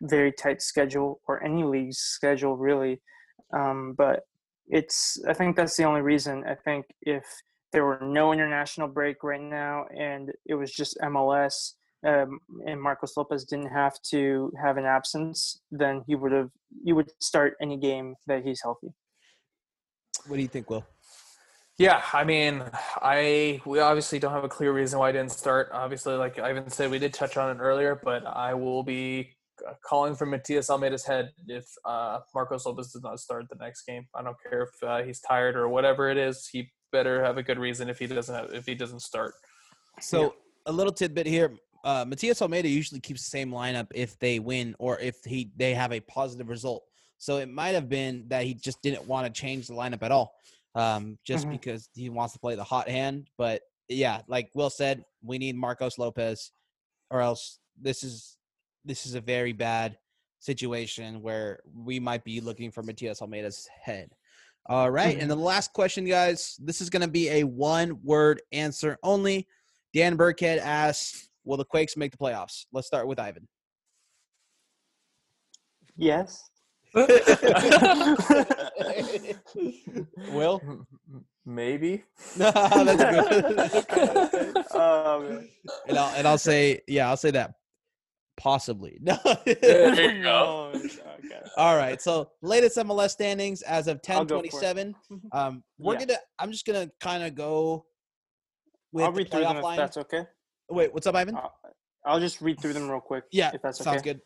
[0.02, 3.00] very tight schedule or any league's schedule really.
[3.52, 4.24] Um, but
[4.68, 6.44] it's I think that's the only reason.
[6.44, 7.24] I think if
[7.72, 11.72] there were no international break right now, and it was just MLS,
[12.06, 16.50] um, and Marcos Lopez didn't have to have an absence, then he would have
[16.82, 18.88] you would start any game that he's healthy.
[20.26, 20.86] What do you think, Will?
[21.76, 22.62] Yeah, I mean,
[23.02, 25.70] I we obviously don't have a clear reason why I didn't start.
[25.72, 29.34] Obviously, like Ivan said, we did touch on it earlier, but I will be
[29.84, 34.06] calling for Matias Almeyda's head if uh, Marcos Lopez does not start the next game.
[34.14, 36.48] I don't care if uh, he's tired or whatever it is.
[36.50, 39.34] He better have a good reason if he doesn't have, if he doesn't start.
[40.00, 40.28] So yeah.
[40.66, 41.52] a little tidbit here.
[41.84, 45.74] Uh, Matias Almeyda usually keeps the same lineup if they win or if he they
[45.74, 46.82] have a positive result.
[47.18, 50.10] So it might have been that he just didn't want to change the lineup at
[50.10, 50.34] all
[50.74, 51.52] um, just mm-hmm.
[51.52, 53.28] because he wants to play the hot hand.
[53.38, 56.52] But yeah, like Will said, we need Marcos Lopez,
[57.10, 58.36] or else this is
[58.84, 59.96] this is a very bad
[60.40, 64.10] situation where we might be looking for Matias Almeyda's head.
[64.66, 65.22] All right, mm-hmm.
[65.22, 66.56] and the last question, guys.
[66.62, 69.46] This is going to be a one-word answer only.
[69.92, 73.46] Dan Burkhead asks, "Will the Quakes make the playoffs?" Let's start with Ivan.
[75.96, 76.48] Yes.
[80.32, 80.62] Will?
[81.46, 82.04] Maybe.
[82.36, 84.56] that's good.
[84.74, 85.46] um,
[85.88, 87.54] and I'll and I'll say yeah, I'll say that
[88.36, 88.98] possibly.
[89.02, 89.16] No.
[89.44, 90.72] there you go.
[91.24, 91.40] Okay.
[91.56, 92.02] All right.
[92.02, 94.94] So latest MLS standings as of ten twenty seven.
[95.32, 96.00] Um, we're yeah.
[96.00, 96.18] gonna.
[96.38, 97.86] I'm just gonna kind of go.
[98.92, 99.78] With I'll read through them line.
[99.78, 100.24] if that's okay.
[100.68, 101.34] Wait, what's up, Ivan?
[101.36, 101.48] Uh,
[102.04, 103.24] I'll just read through them real quick.
[103.32, 103.90] Yeah, if that's okay.
[103.90, 104.20] Sounds good.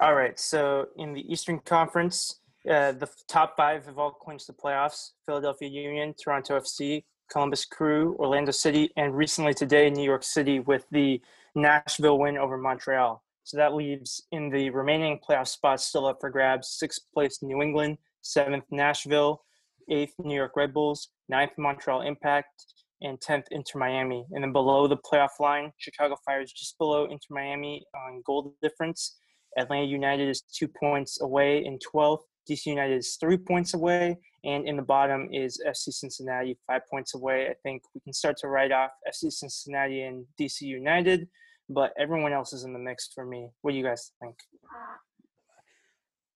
[0.00, 0.38] All right.
[0.38, 5.68] So in the Eastern Conference, uh, the top five have all clinched the playoffs: Philadelphia
[5.68, 11.20] Union, Toronto FC, Columbus Crew, Orlando City, and recently today New York City with the
[11.54, 13.22] Nashville win over Montreal.
[13.44, 17.62] So that leaves in the remaining playoff spots still up for grabs: sixth place New
[17.62, 19.42] England, seventh Nashville,
[19.90, 22.66] eighth New York Red Bulls, ninth Montreal Impact,
[23.02, 24.24] and 10th Inter Miami.
[24.32, 28.54] And then below the playoff line, Chicago Fire is just below Inter Miami on goal
[28.62, 29.16] difference,
[29.58, 32.20] Atlanta United is two points away in 12th.
[32.50, 34.18] DC United is three points away.
[34.44, 37.48] And in the bottom is FC Cincinnati, five points away.
[37.48, 41.28] I think we can start to write off FC Cincinnati and DC United,
[41.68, 43.50] but everyone else is in the mix for me.
[43.60, 44.34] What do you guys think?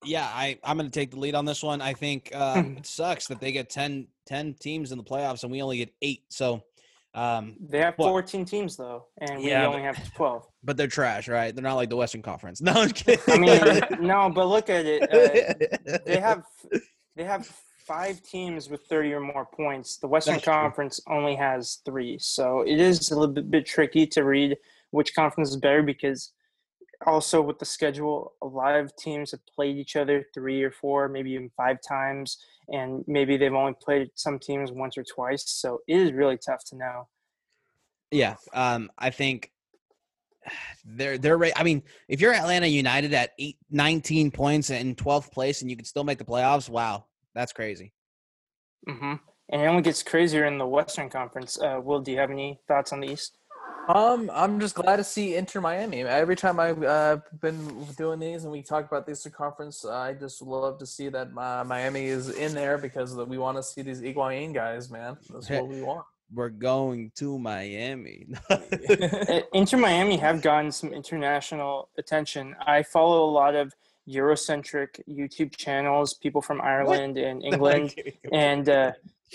[0.05, 1.81] Yeah, I, I'm going to take the lead on this one.
[1.81, 5.51] I think uh, it sucks that they get 10, 10 teams in the playoffs and
[5.51, 6.25] we only get eight.
[6.29, 6.63] So
[7.15, 10.47] um, they have 14 teams though, and we yeah, only but, have 12.
[10.65, 11.55] But they're trash, right?
[11.55, 12.61] They're not like the Western Conference.
[12.63, 13.21] No, I'm kidding.
[13.29, 15.03] I mean, no, but look at it.
[15.03, 16.43] Uh, they have
[17.17, 17.47] they have
[17.87, 19.99] five teams with 30 or more points.
[19.99, 21.17] The Western That's Conference true.
[21.17, 24.57] only has three, so it is a little bit, bit tricky to read
[24.95, 26.33] which conference is better because
[27.07, 31.09] also with the schedule, a lot of teams have played each other three or four,
[31.09, 32.39] maybe even five times
[32.69, 35.45] and maybe they've only played some teams once or twice.
[35.47, 37.09] So it is really tough to know.
[38.11, 39.51] Yeah, um, I think
[40.85, 41.43] they're they're.
[41.57, 45.77] I mean, if you're Atlanta United at eight, 19 points in 12th place and you
[45.77, 47.93] can still make the playoffs, wow, that's crazy.
[48.89, 49.15] Mm-hmm.
[49.51, 51.59] And it only gets crazier in the Western Conference.
[51.61, 53.39] Uh, Will, do you have any thoughts on the East?
[53.89, 56.03] Um, I'm just glad to see Inter Miami.
[56.03, 60.15] Every time I've uh, been doing these and we talk about the Eastern Conference, I
[60.15, 63.83] just love to see that uh, Miami is in there because we want to see
[63.83, 65.19] these Higuain guys, man.
[65.31, 66.07] That's what we want.
[66.33, 68.27] We're going to Miami.
[69.53, 72.57] Inter Miami have gotten some international attention.
[72.67, 73.75] I follow a lot of
[74.09, 77.25] Eurocentric YouTube channels, people from Ireland what?
[77.25, 77.95] and England,
[78.33, 78.93] and uh,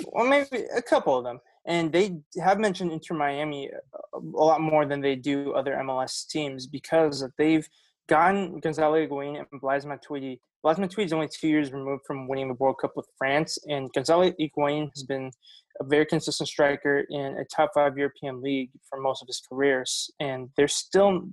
[0.08, 4.62] well, maybe a couple of them and they have mentioned Inter Miami uh, a lot
[4.62, 7.68] more than they do other MLS teams because they've
[8.08, 10.40] gotten Gonzalo Higuain and Blaise Matuidi.
[10.64, 13.92] Blaise Matuidi is only two years removed from winning the World Cup with France, and
[13.94, 15.32] Gonzalo Higuain has been
[15.80, 20.12] a very consistent striker in a top five European league for most of his careers.
[20.20, 21.30] And they're still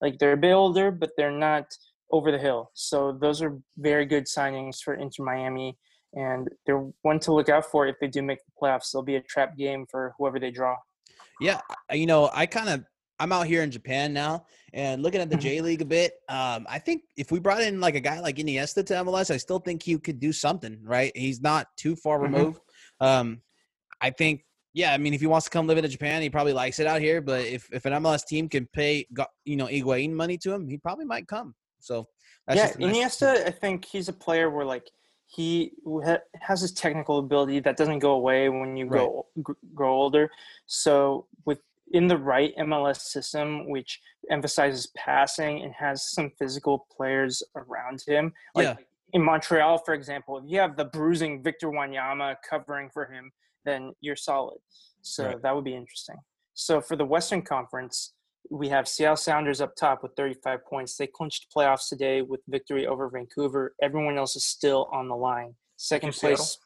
[0.00, 1.64] like they're a bit older, but they're not
[2.12, 2.70] over the hill.
[2.74, 5.76] So those are very good signings for Inter Miami
[6.14, 8.90] and they're one to look out for if they do make the playoffs.
[8.92, 10.76] They'll be a trap game for whoever they draw.
[11.40, 11.60] Yeah,
[11.92, 12.84] you know, I kind of
[13.20, 15.36] I'm out here in Japan now and looking at the.
[15.36, 16.14] J League a bit.
[16.28, 19.36] Um, I think if we brought in like a guy like Iniesta to MLS, I
[19.36, 20.78] still think he could do something.
[20.82, 21.12] Right?
[21.14, 22.34] He's not too far mm-hmm.
[22.34, 22.60] removed.
[23.00, 23.42] Um,
[24.00, 24.44] I think.
[24.72, 26.86] Yeah, I mean, if he wants to come live in Japan, he probably likes it
[26.86, 27.20] out here.
[27.20, 29.04] But if, if an MLS team can pay,
[29.44, 31.56] you know, Higuain money to him, he probably might come.
[31.80, 32.06] So
[32.48, 34.88] yeah, Iniesta, I think he's a player where like
[35.32, 35.72] he
[36.40, 38.98] has his technical ability that doesn't go away when you right.
[38.98, 39.26] go
[39.74, 40.28] grow older.
[40.66, 41.60] So with
[41.92, 48.32] in the right MLS system, which emphasizes passing and has some physical players around him,
[48.56, 48.76] like yeah.
[49.12, 53.30] in Montreal, for example, if you have the bruising Victor Wanyama covering for him,
[53.64, 54.58] then you're solid.
[55.02, 55.42] So Right.
[55.42, 56.16] that would be interesting.
[56.54, 58.14] So for the Western Conference,
[58.48, 60.96] we have Seattle Sounders up top with 35 points.
[60.96, 63.74] They clinched playoffs today with victory over Vancouver.
[63.82, 65.54] Everyone else is still on the line.
[65.76, 66.58] Second place,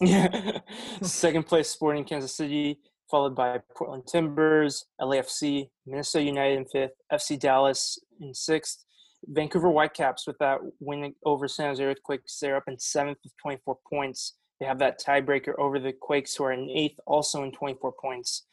[0.00, 0.58] yeah.
[1.02, 2.80] Second place, Sporting Kansas City,
[3.10, 8.84] followed by Portland Timbers, LAFC, Minnesota United in fifth, FC Dallas in sixth,
[9.26, 12.38] Vancouver Whitecaps with that win over San Jose Earthquakes.
[12.40, 14.34] They're up in seventh with 24 points.
[14.58, 18.44] They have that tiebreaker over the Quakes, who are in eighth, also in 24 points.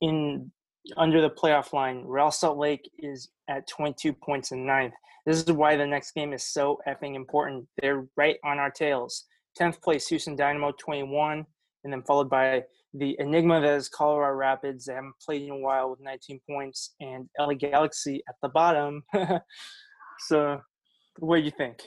[0.00, 0.50] In
[0.96, 4.94] under the playoff line, Real Salt Lake is at 22 points in ninth.
[5.26, 7.66] This is why the next game is so effing important.
[7.80, 9.24] They're right on our tails.
[9.58, 11.46] 10th place, Houston Dynamo, 21,
[11.84, 14.84] and then followed by the enigma that is Colorado Rapids.
[14.84, 19.02] They haven't played in a while with 19 points, and LA Galaxy at the bottom.
[20.20, 20.60] so,
[21.18, 21.82] what do you think?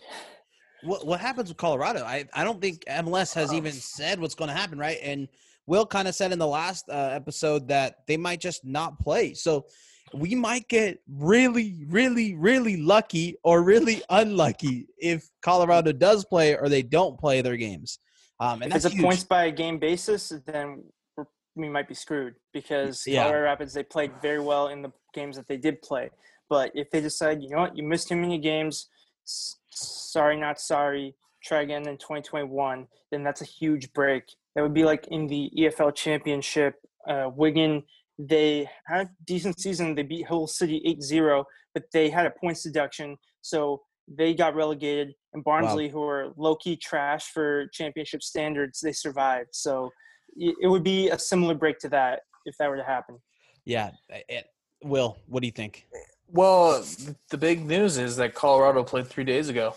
[0.84, 2.04] What what happens with Colorado?
[2.04, 3.80] I I don't think MLS has even oh.
[3.80, 5.00] said what's going to happen, right?
[5.02, 5.28] And
[5.68, 9.34] Will kind of said in the last uh, episode that they might just not play.
[9.34, 9.65] So
[10.13, 16.70] we might get really, really, really lucky or really unlucky if Colorado does play or
[16.70, 17.99] they don't play their games.
[18.39, 19.05] Um, and if that's it's a huge.
[19.05, 20.84] points by game basis, then
[21.18, 21.26] we're,
[21.70, 23.24] might be screwed because Yeah.
[23.24, 26.09] Colorado Rapids they played very well in the games that they did play.
[26.49, 28.88] But if they decide, you know what, you missed too many games,
[29.26, 34.23] sorry, not sorry, try again in 2021, then that's a huge break.
[34.55, 36.75] That would be like in the EFL Championship.
[37.07, 37.83] Uh, Wigan,
[38.17, 39.95] they had a decent season.
[39.95, 45.13] They beat Hull City 8-0, but they had a points deduction, so they got relegated.
[45.33, 49.49] And Barnsley, who are low-key trash for championship standards, they survived.
[49.51, 49.91] So
[50.35, 53.17] it it would be a similar break to that if that were to happen.
[53.65, 53.91] yeah.
[54.09, 54.45] It,
[54.83, 55.88] Will, what do you think?
[56.27, 56.83] Well,
[57.29, 59.75] the big news is that Colorado played three days ago,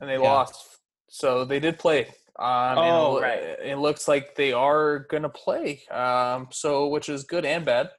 [0.00, 0.30] and they Yeah.
[0.32, 0.78] lost.
[1.08, 2.06] So they did play.
[2.38, 3.42] Um, and it Oh, right.
[3.42, 5.82] It looks like they are gonna play.
[5.90, 7.90] Um, so which is good and bad.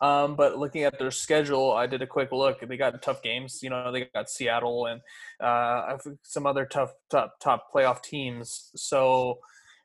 [0.00, 2.60] Um, but looking at their schedule, I did a quick look.
[2.60, 3.60] They got tough games.
[3.62, 5.00] You know, they got Seattle and
[5.40, 8.72] uh, some other tough, top, top playoff teams.
[8.74, 9.38] So,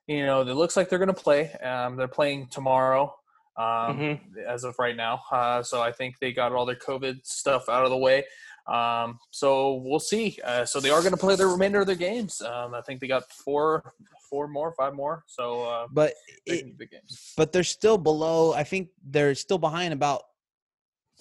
[0.07, 1.51] you know, it looks like they're going to play.
[1.53, 3.15] Um, they're playing tomorrow
[3.57, 4.19] um, Mhm.
[4.47, 5.21] as of right now.
[5.31, 8.23] Uh, so I think they got all their COVID stuff out of the way.
[8.67, 10.37] Um, so we'll see.
[10.43, 12.41] Uh, so they are going to play the remainder of their games.
[12.41, 13.93] Um, I think they got four,
[14.29, 15.23] four more, five more.
[15.27, 16.13] So uh, But
[16.45, 17.33] big, it, big games.
[17.37, 18.53] but they're still below.
[18.53, 20.23] I think they're still behind about,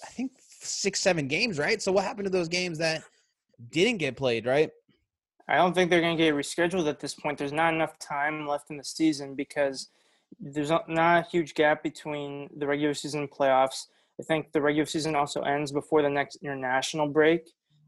[0.03, 1.81] I think six, seven games, right?
[1.81, 3.03] So what happened to those games that
[3.71, 4.69] didn't get played, right?
[5.47, 7.37] I don't think they're going to get rescheduled at this point.
[7.37, 9.87] There's not enough time left in the season because
[10.39, 13.85] there's not not a huge gap between the regular season and playoffs.
[14.19, 17.41] I think the regular season also ends before the next international break,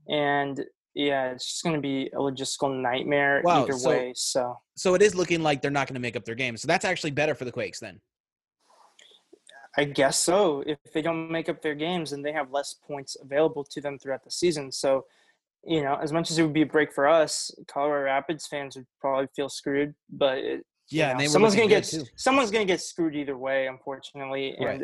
[0.09, 0.63] and
[0.95, 4.13] yeah, it's just going to be a logistical nightmare Wow, either so- way.
[4.15, 6.61] So So it is looking like they're not going to make up their games.
[6.61, 7.99] So that's actually better for the Quakes then.
[9.77, 10.63] I guess so.
[10.65, 13.97] If they don't make up their games, then they have less points available to them
[13.99, 14.71] throughout the season.
[14.71, 15.05] So,
[15.63, 18.75] you know, as much as it would be a break for us, Colorado Rapids fans
[18.75, 19.93] would probably feel screwed.
[20.09, 22.03] But it, you Yeah, know, and they were someone's gonna get too.
[22.17, 24.57] someone's gonna get screwed either way, unfortunately.
[24.59, 24.81] Right.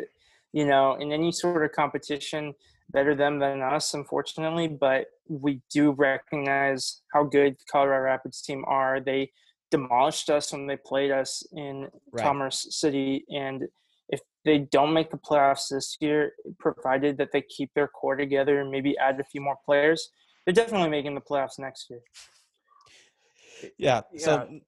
[0.56, 2.54] And you know, in any sort of competition,
[2.90, 4.68] better them than us, unfortunately.
[4.68, 9.00] But we do recognize how good the Colorado Rapids team are.
[9.00, 9.30] They
[9.70, 12.22] demolished us when they played us in Right.
[12.22, 13.64] Commerce City, and
[14.08, 18.60] if they don't make the playoffs this year, provided that they keep their core together
[18.60, 20.10] and maybe add a few more players,
[20.44, 22.00] they're definitely making the playoffs next year.
[23.76, 24.02] Yeah.
[24.12, 24.42] Yeah.
[24.42, 24.62] n-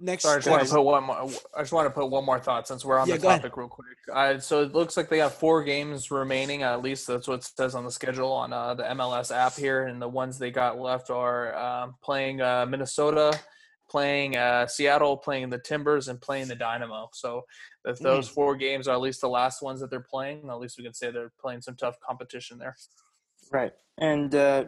[0.00, 1.30] next, Sorry, I just want to put one more.
[1.56, 3.42] I just want to put one more thought since we're on Yeah, the go ahead.
[3.42, 3.86] topic real quick.
[4.12, 6.62] Uh, so it looks like they got four games remaining.
[6.62, 9.86] At least that's what it says on the schedule on uh, the MLS app here.
[9.86, 13.38] And the ones they got left are um, playing uh, Minnesota,
[13.88, 17.08] playing uh, Seattle, playing the Timbers, and playing the Dynamo.
[17.12, 17.42] So
[17.84, 20.78] if those four games are at least the last ones that they're playing, at least
[20.78, 22.76] we can say they're playing some tough competition there.
[23.52, 23.72] Right.
[23.98, 24.64] And uh,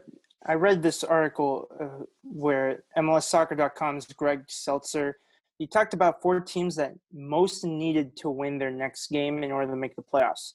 [0.49, 5.17] I read this article uh, where MLSsoccer.com's Greg Seltzer
[5.59, 9.73] he talked about four teams that most needed to win their next game in order
[9.73, 10.53] to make the playoffs.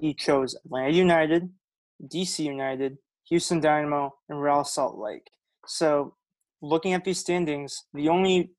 [0.00, 1.50] He chose Atlanta United,
[2.04, 5.28] DC United, Houston Dynamo, and Real Salt Lake.
[5.66, 6.14] So,
[6.62, 8.50] looking at these standings, the only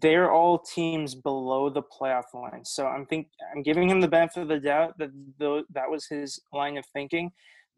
[0.00, 2.64] they're all teams below the playoff line.
[2.64, 6.06] So I'm think I'm giving him the benefit of the doubt that though that was
[6.06, 7.30] his line of thinking.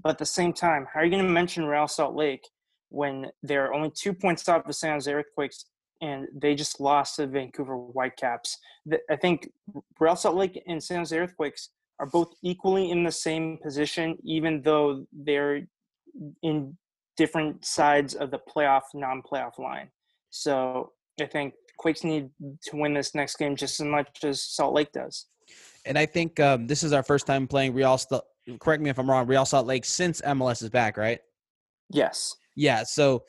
[0.02, 2.46] But at the same time, how are you going to mention Real Salt Lake
[2.90, 5.64] when they're only two points off the San Jose Earthquakes
[6.02, 8.58] and they just lost to Vancouver Whitecaps?
[9.10, 9.50] I think
[9.98, 14.62] Real Salt Lake and San Jose Earthquakes are both equally in the same position, even
[14.62, 15.62] though they're
[16.42, 16.76] in
[17.16, 19.88] different sides of the playoff, non-playoff line.
[20.30, 22.30] So I think Quakes need
[22.62, 25.26] to win this next game just as much as Salt Lake does.
[25.84, 27.98] And I think um, this is our first time playing Real.
[28.60, 29.26] Correct me if I'm wrong.
[29.26, 31.18] Real Salt Lake since MLS is back, right?
[31.90, 32.36] Yes.
[32.54, 32.84] Yeah.
[32.84, 33.24] So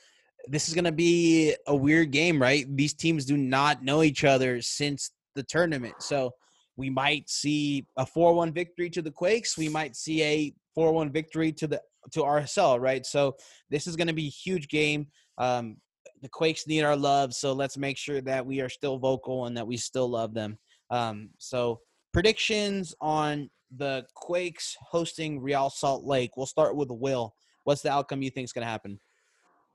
[0.47, 2.65] this is going to be a weird game, right?
[2.75, 5.95] These teams do not know each other since the tournament.
[5.99, 6.31] So
[6.75, 9.57] we might see a 4-1 victory to the Quakes.
[9.57, 13.05] We might see a 4-1 victory to the to RSL, right?
[13.05, 13.35] So
[13.69, 15.07] this is going to be a huge game.
[15.37, 15.77] Um,
[16.21, 19.57] the Quakes need our love, so let's make sure that we are still vocal and
[19.57, 20.57] that we still love them.
[20.89, 21.81] Um, so
[22.13, 26.37] predictions on the Quakes hosting Real Salt Lake.
[26.37, 27.33] We'll start with Will.
[27.63, 28.99] What's the outcome you think is going to happen?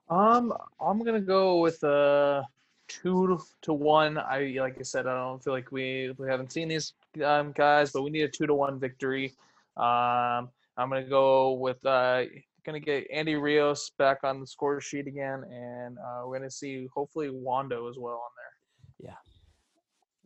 [0.08, 2.42] Um, I'm gonna go with uh
[2.88, 4.18] two to one.
[4.18, 6.92] I like I said, I don't feel like we we haven't seen these
[7.24, 9.34] um, guys, but we need a two to one victory.
[9.76, 12.24] Um, I'm gonna go with uh
[12.66, 16.88] gonna get Andy Rios back on the score sheet again, and uh, we're gonna see
[16.94, 19.10] hopefully Wondo as well on there.
[19.10, 19.16] Yeah,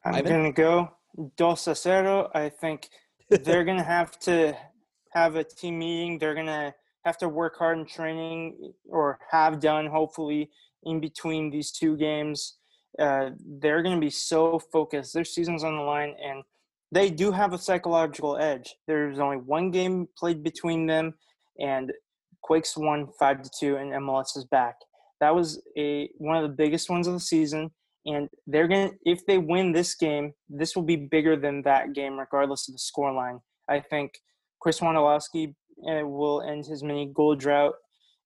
[0.05, 0.33] I'm Ivan?
[0.33, 0.91] going to go
[1.37, 2.31] Dos a Cero.
[2.35, 2.91] I think
[3.29, 4.57] they're going to have to
[5.11, 6.19] have a team meeting.
[6.19, 6.75] They're going to
[7.05, 10.51] have to work hard in training or have done, hopefully,
[10.85, 12.57] in between these two games.
[12.99, 15.15] Uh, they're going to be so focused.
[15.15, 16.43] Their season's on the line, and
[16.93, 18.75] they do have a psychological edge.
[18.87, 21.15] There's only one game played between them,
[21.61, 21.93] and
[22.43, 24.77] Quakes won five to two, and MLS is back.
[25.21, 27.71] That was a one of the biggest ones of the season
[28.07, 32.19] and they're gonna if they win this game, this will be bigger than that game,
[32.19, 33.41] regardless of the scoreline.
[33.69, 34.13] I think
[34.61, 35.55] Chris Wondolowski
[35.89, 37.75] uh, will end his mini goal drought,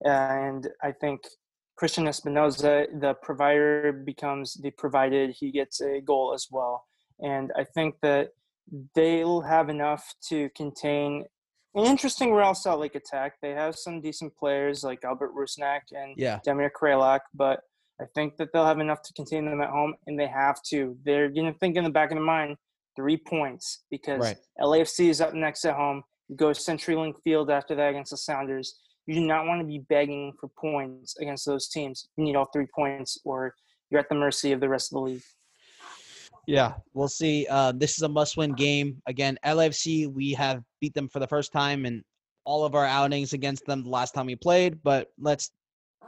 [0.05, 1.22] and I think
[1.81, 5.35] Cristian Espinoza, the provider, becomes the provided.
[5.39, 6.85] He gets a goal as well,
[7.20, 8.28] and I think that
[8.95, 11.24] they'll have enough to contain
[11.74, 13.35] an interesting Real Salt Lake attack.
[13.41, 16.41] They have some decent players like Albert Rusnak and Yeah.
[16.47, 17.61] Damir Kreilach, but
[18.01, 20.96] I think that they'll have enough to contain them at home, and they have to.
[21.05, 22.57] They're going to think in the back of their mind
[22.96, 24.36] three points because Right.
[24.61, 26.03] LAFC is up next at home.
[26.28, 28.78] You go to CenturyLink Field after that against the Sounders.
[29.07, 32.09] You do not want to be begging for points against those teams.
[32.16, 33.55] You need all three points, or
[33.90, 35.22] you're at the mercy of the rest of the league.
[36.46, 37.46] Yeah, we'll see.
[37.48, 39.03] Uh, this is a must-win game.
[39.07, 42.03] Again, LFC, we have beat them for the first time in
[42.44, 44.82] all of our outings against them the last time we played.
[44.82, 45.51] But let's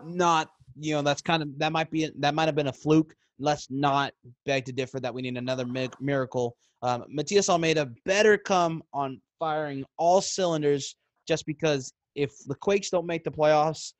[0.05, 3.14] not, you know, that's kind of that might be that might have been a fluke.
[3.39, 4.12] Let's not
[4.47, 6.57] beg to differ that we need another mi- miracle.
[6.83, 10.97] Um, Matias Almeyda better come on firing all cylinders,
[11.27, 13.95] just because if the Quakes don't make the playoffs,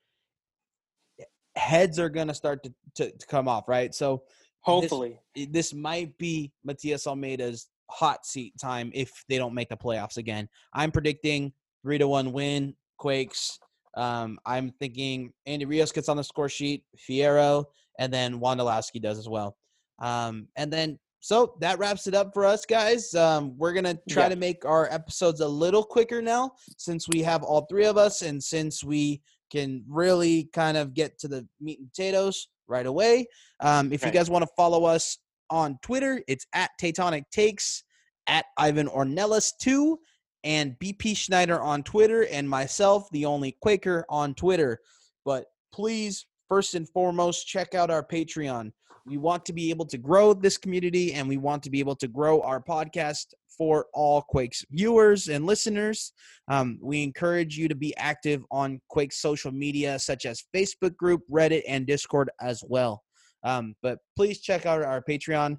[1.57, 3.95] heads are gonna start to, to, to come off, right?
[3.95, 4.23] So
[4.63, 5.19] Hopefully,
[5.51, 10.49] this might be Matias Almeyda's hot seat time if they don't make the playoffs again.
[10.73, 11.53] I'm predicting
[11.83, 13.59] three to one win, Quakes.
[13.95, 17.65] Um, I'm thinking Andy Rios gets on the score sheet, Fierro,
[17.99, 19.57] and then Wondolowski does as well.
[19.99, 23.15] Um, and then so that wraps it up for us guys.
[23.15, 24.29] Um, we're gonna try Yeah.
[24.31, 28.23] to make our episodes a little quicker now since we have all three of us
[28.23, 33.27] and since we can really kind of get to the meat and potatoes right away.
[33.61, 35.19] Um, if you guys want to follow us
[35.51, 37.85] on Twitter, it's at Tectonic Takes,
[38.27, 39.97] at Ivan Ornelas2,
[40.45, 44.79] and BP Schneider on Twitter, and myself, the only Quaker, on Twitter.
[45.25, 48.73] But please, first and foremost, check out our Patreon.
[49.07, 51.97] We want to be able to grow this community, and we want to be able
[51.97, 53.27] to grow our podcast
[53.57, 56.13] for all Quakes viewers and listeners.
[56.49, 61.23] Um, we encourage you to be active on Quake's social media, such as Facebook group,
[61.31, 63.03] Reddit, and Discord as well.
[63.45, 65.59] Um, but please check out our Patreon.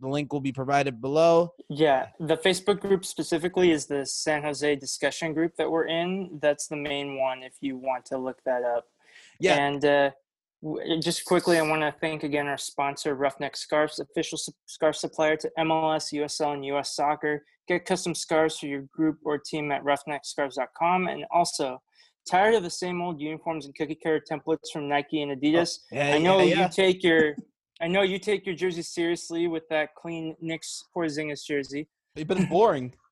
[0.00, 1.54] The link will be provided below.
[1.68, 2.08] yeah.
[2.20, 6.38] The Facebook group specifically is the San Jose discussion group that we're in.
[6.40, 7.42] That's the main one.
[7.42, 8.86] If you want to look that up.
[9.40, 9.56] Yeah.
[9.58, 10.10] And uh,
[11.00, 15.50] just quickly, I want to thank again our sponsor, Roughneck Scarves, official scarf supplier to
[15.58, 17.44] MLS, USL, and US Soccer.
[17.68, 21.08] Get custom scarves for your group or team at roughneckscarves.com.
[21.08, 21.80] And also,
[22.28, 25.80] tired of the same old uniforms and cookie cutter templates from Nike and Adidas?
[25.90, 26.62] Yeah, I know yeah, yeah.
[26.64, 27.36] you take your,
[27.80, 31.88] I know you take your jersey seriously with that clean Knicks Porzingis jersey.
[32.14, 32.94] They've been boring.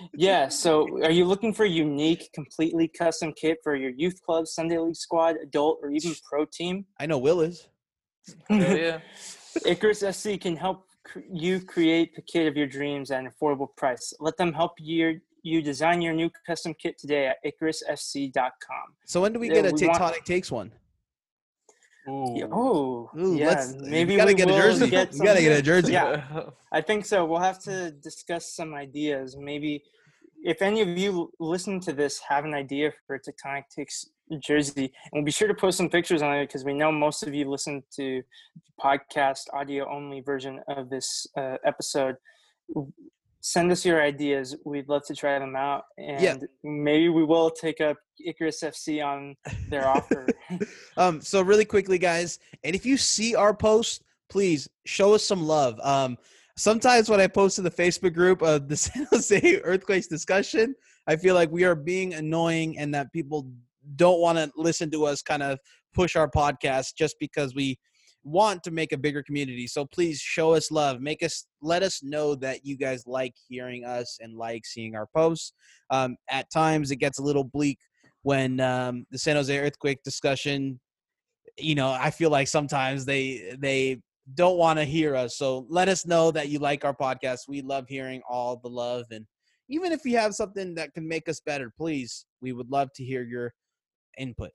[0.14, 0.48] Yeah.
[0.48, 4.78] So, are you looking for a unique, completely custom kit for your youth club, Sunday
[4.78, 6.86] league squad, adult, or even pro team?
[6.98, 7.68] I know Will is.
[8.48, 8.98] Yeah, yeah.
[9.66, 13.66] Icarus FC can help cr- you create the kit of your dreams at an affordable
[13.76, 14.14] price.
[14.20, 18.94] Let them help you you design your new custom kit today at IcarusFC.com.
[19.06, 20.70] So when do we Yeah, get a we want- Tectonic Takes one?
[22.06, 23.48] Yeah, Oh, Ooh, yeah.
[23.48, 24.88] let's- Maybe we gotta we get a will jersey.
[24.90, 25.92] Get We gotta get a jersey.
[25.92, 26.44] Yeah.
[26.72, 27.24] I think so.
[27.24, 29.36] We'll have to discuss some ideas.
[29.38, 29.82] Maybe
[30.42, 34.06] if any of you listen to this have an idea for a Tectonic Takes
[34.42, 37.22] jersey, and we'll be sure to post some pictures on it because we know most
[37.22, 42.16] of you listen to the podcast audio only version of this uh, episode.
[43.40, 44.56] Send us your ideas.
[44.64, 46.36] We'd love to try them out, and Yeah.
[46.62, 49.34] maybe we will take up Icarus FC on
[49.68, 50.26] their offer.
[50.96, 55.42] um, so really quickly, guys, and if you see our post, please show us some
[55.42, 55.80] love.
[55.82, 56.18] Um,
[56.56, 60.74] sometimes when I post to the Facebook group of the San Jose Earthquakes discussion,
[61.06, 63.50] I feel like we are being annoying and that people
[63.96, 65.58] don't want to listen to us kind of
[65.94, 67.78] push our podcast just because we
[68.22, 69.66] want to make a bigger community.
[69.66, 71.00] So please show us love.
[71.00, 75.06] Make us let us know that you guys like hearing us and like seeing our
[75.16, 75.52] posts.
[75.90, 77.78] Um, at times it gets a little bleak
[78.22, 80.78] when um, the San Jose earthquake discussion
[81.58, 84.00] you know i feel like sometimes they they
[84.34, 87.62] don't want to hear us so let us know that you like our podcast we
[87.62, 89.26] love hearing all the love and
[89.68, 93.04] even if you have something that can make us better please we would love to
[93.04, 93.52] hear your
[94.18, 94.50] input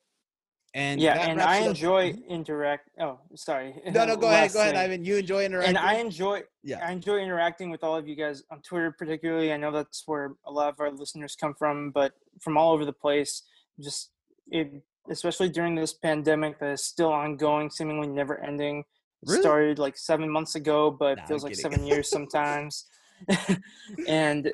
[0.76, 1.68] and yeah, and I it up.
[1.70, 2.32] enjoy mm-hmm.
[2.32, 2.90] interact.
[3.00, 3.74] Oh, sorry.
[3.92, 6.86] no no go ahead go ahead ivan you enjoy interacting and I enjoy Yeah.
[6.86, 9.54] I enjoy interacting with all of you guys on Twitter particularly.
[9.54, 12.12] I know that's where a lot of our listeners come from, but
[12.42, 13.44] from all over the place.
[13.82, 14.12] Just
[14.48, 18.80] it especially during this pandemic that is still ongoing, seemingly never ending.
[18.80, 19.42] It Really?
[19.42, 21.72] started like seven months ago, but Nah, I'm feels like kidding.
[21.72, 22.86] seven years sometimes.
[24.10, 24.52] and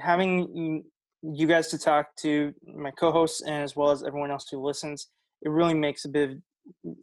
[0.00, 0.84] having
[1.22, 5.08] you guys to talk to, my co-hosts, and as well as everyone else who listens,
[5.44, 6.40] it really makes a big,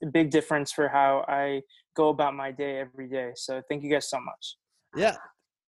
[0.04, 1.62] a big difference for how I
[1.96, 3.32] go about my day every day.
[3.36, 4.58] So thank you guys so much.
[4.96, 5.16] yeah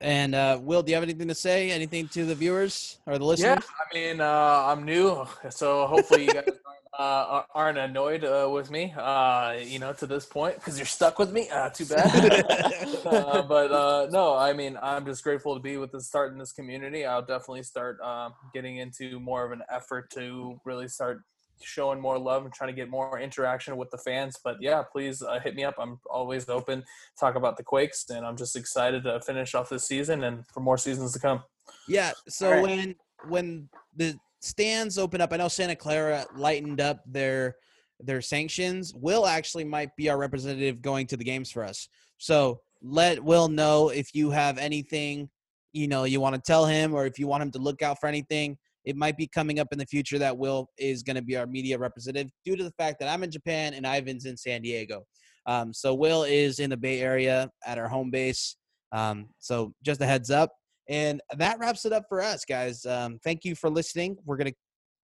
[0.03, 3.25] and uh will do you have anything to say anything to the viewers or the
[3.25, 3.47] listeners?
[3.47, 8.23] Yeah, listeners I mean, uh, I'm new, so hopefully you guys aren't, uh, aren't annoyed
[8.23, 11.49] uh, with me, uh, you know, to this point because you're stuck with me.
[11.49, 12.45] Uh, too bad.
[13.05, 16.37] uh, but uh, no, I mean, I'm just grateful to be with the start in
[16.37, 17.05] this community.
[17.05, 21.23] I'll definitely start um, getting into more of an effort to really start
[21.63, 24.37] showing more love and trying to get more interaction with the fans.
[24.43, 25.75] But yeah, please uh, hit me up.
[25.79, 26.85] I'm always open to
[27.19, 30.59] talk about the Quakes, and I'm just excited to finish off this season and for
[30.59, 31.43] more seasons to come.
[31.87, 32.11] Yeah.
[32.27, 32.63] So Alright.
[32.63, 32.95] when
[33.27, 37.55] when the stands open up, I know Santa Clara lightened up their
[37.99, 38.93] their sanctions.
[38.93, 41.87] Will actually might be our representative going to the games for us.
[42.17, 45.29] So let Will know if you have anything
[45.73, 47.99] you know you want to tell him or if you want him to look out
[47.99, 48.57] for anything.
[48.85, 51.47] It might be coming up in the future that Will is going to be our
[51.47, 55.03] media representative due to the fact that I'm in Japan and Ivan's in San Diego.
[55.45, 58.55] Um, so Will is in the Bay Area at our home base.
[58.91, 60.51] Um, so just a heads up.
[60.89, 62.85] And that wraps it up for us, guys.
[62.85, 64.17] Um, thank you for listening.
[64.25, 64.55] We're going to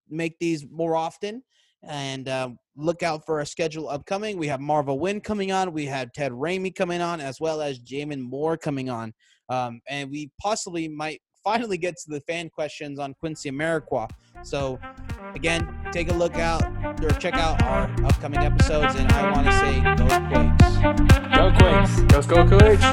[0.10, 1.42] make these more often
[1.88, 4.38] and um, look out for our schedule upcoming.
[4.38, 5.72] We have Marvell Wynne coming on.
[5.72, 9.14] We have Ted Ramey coming on, as well as Jamin Moore coming on.
[9.50, 14.10] Um, and we possibly might finally get to the fan questions on Quincy Amarikwa.
[14.44, 14.80] So,
[15.36, 16.64] again, take a look out
[17.04, 18.96] or check out our upcoming episodes.
[18.96, 20.78] And I want to say, go Quakes.
[21.36, 22.00] Go Quakes.
[22.14, 22.86] Let's go Quakes.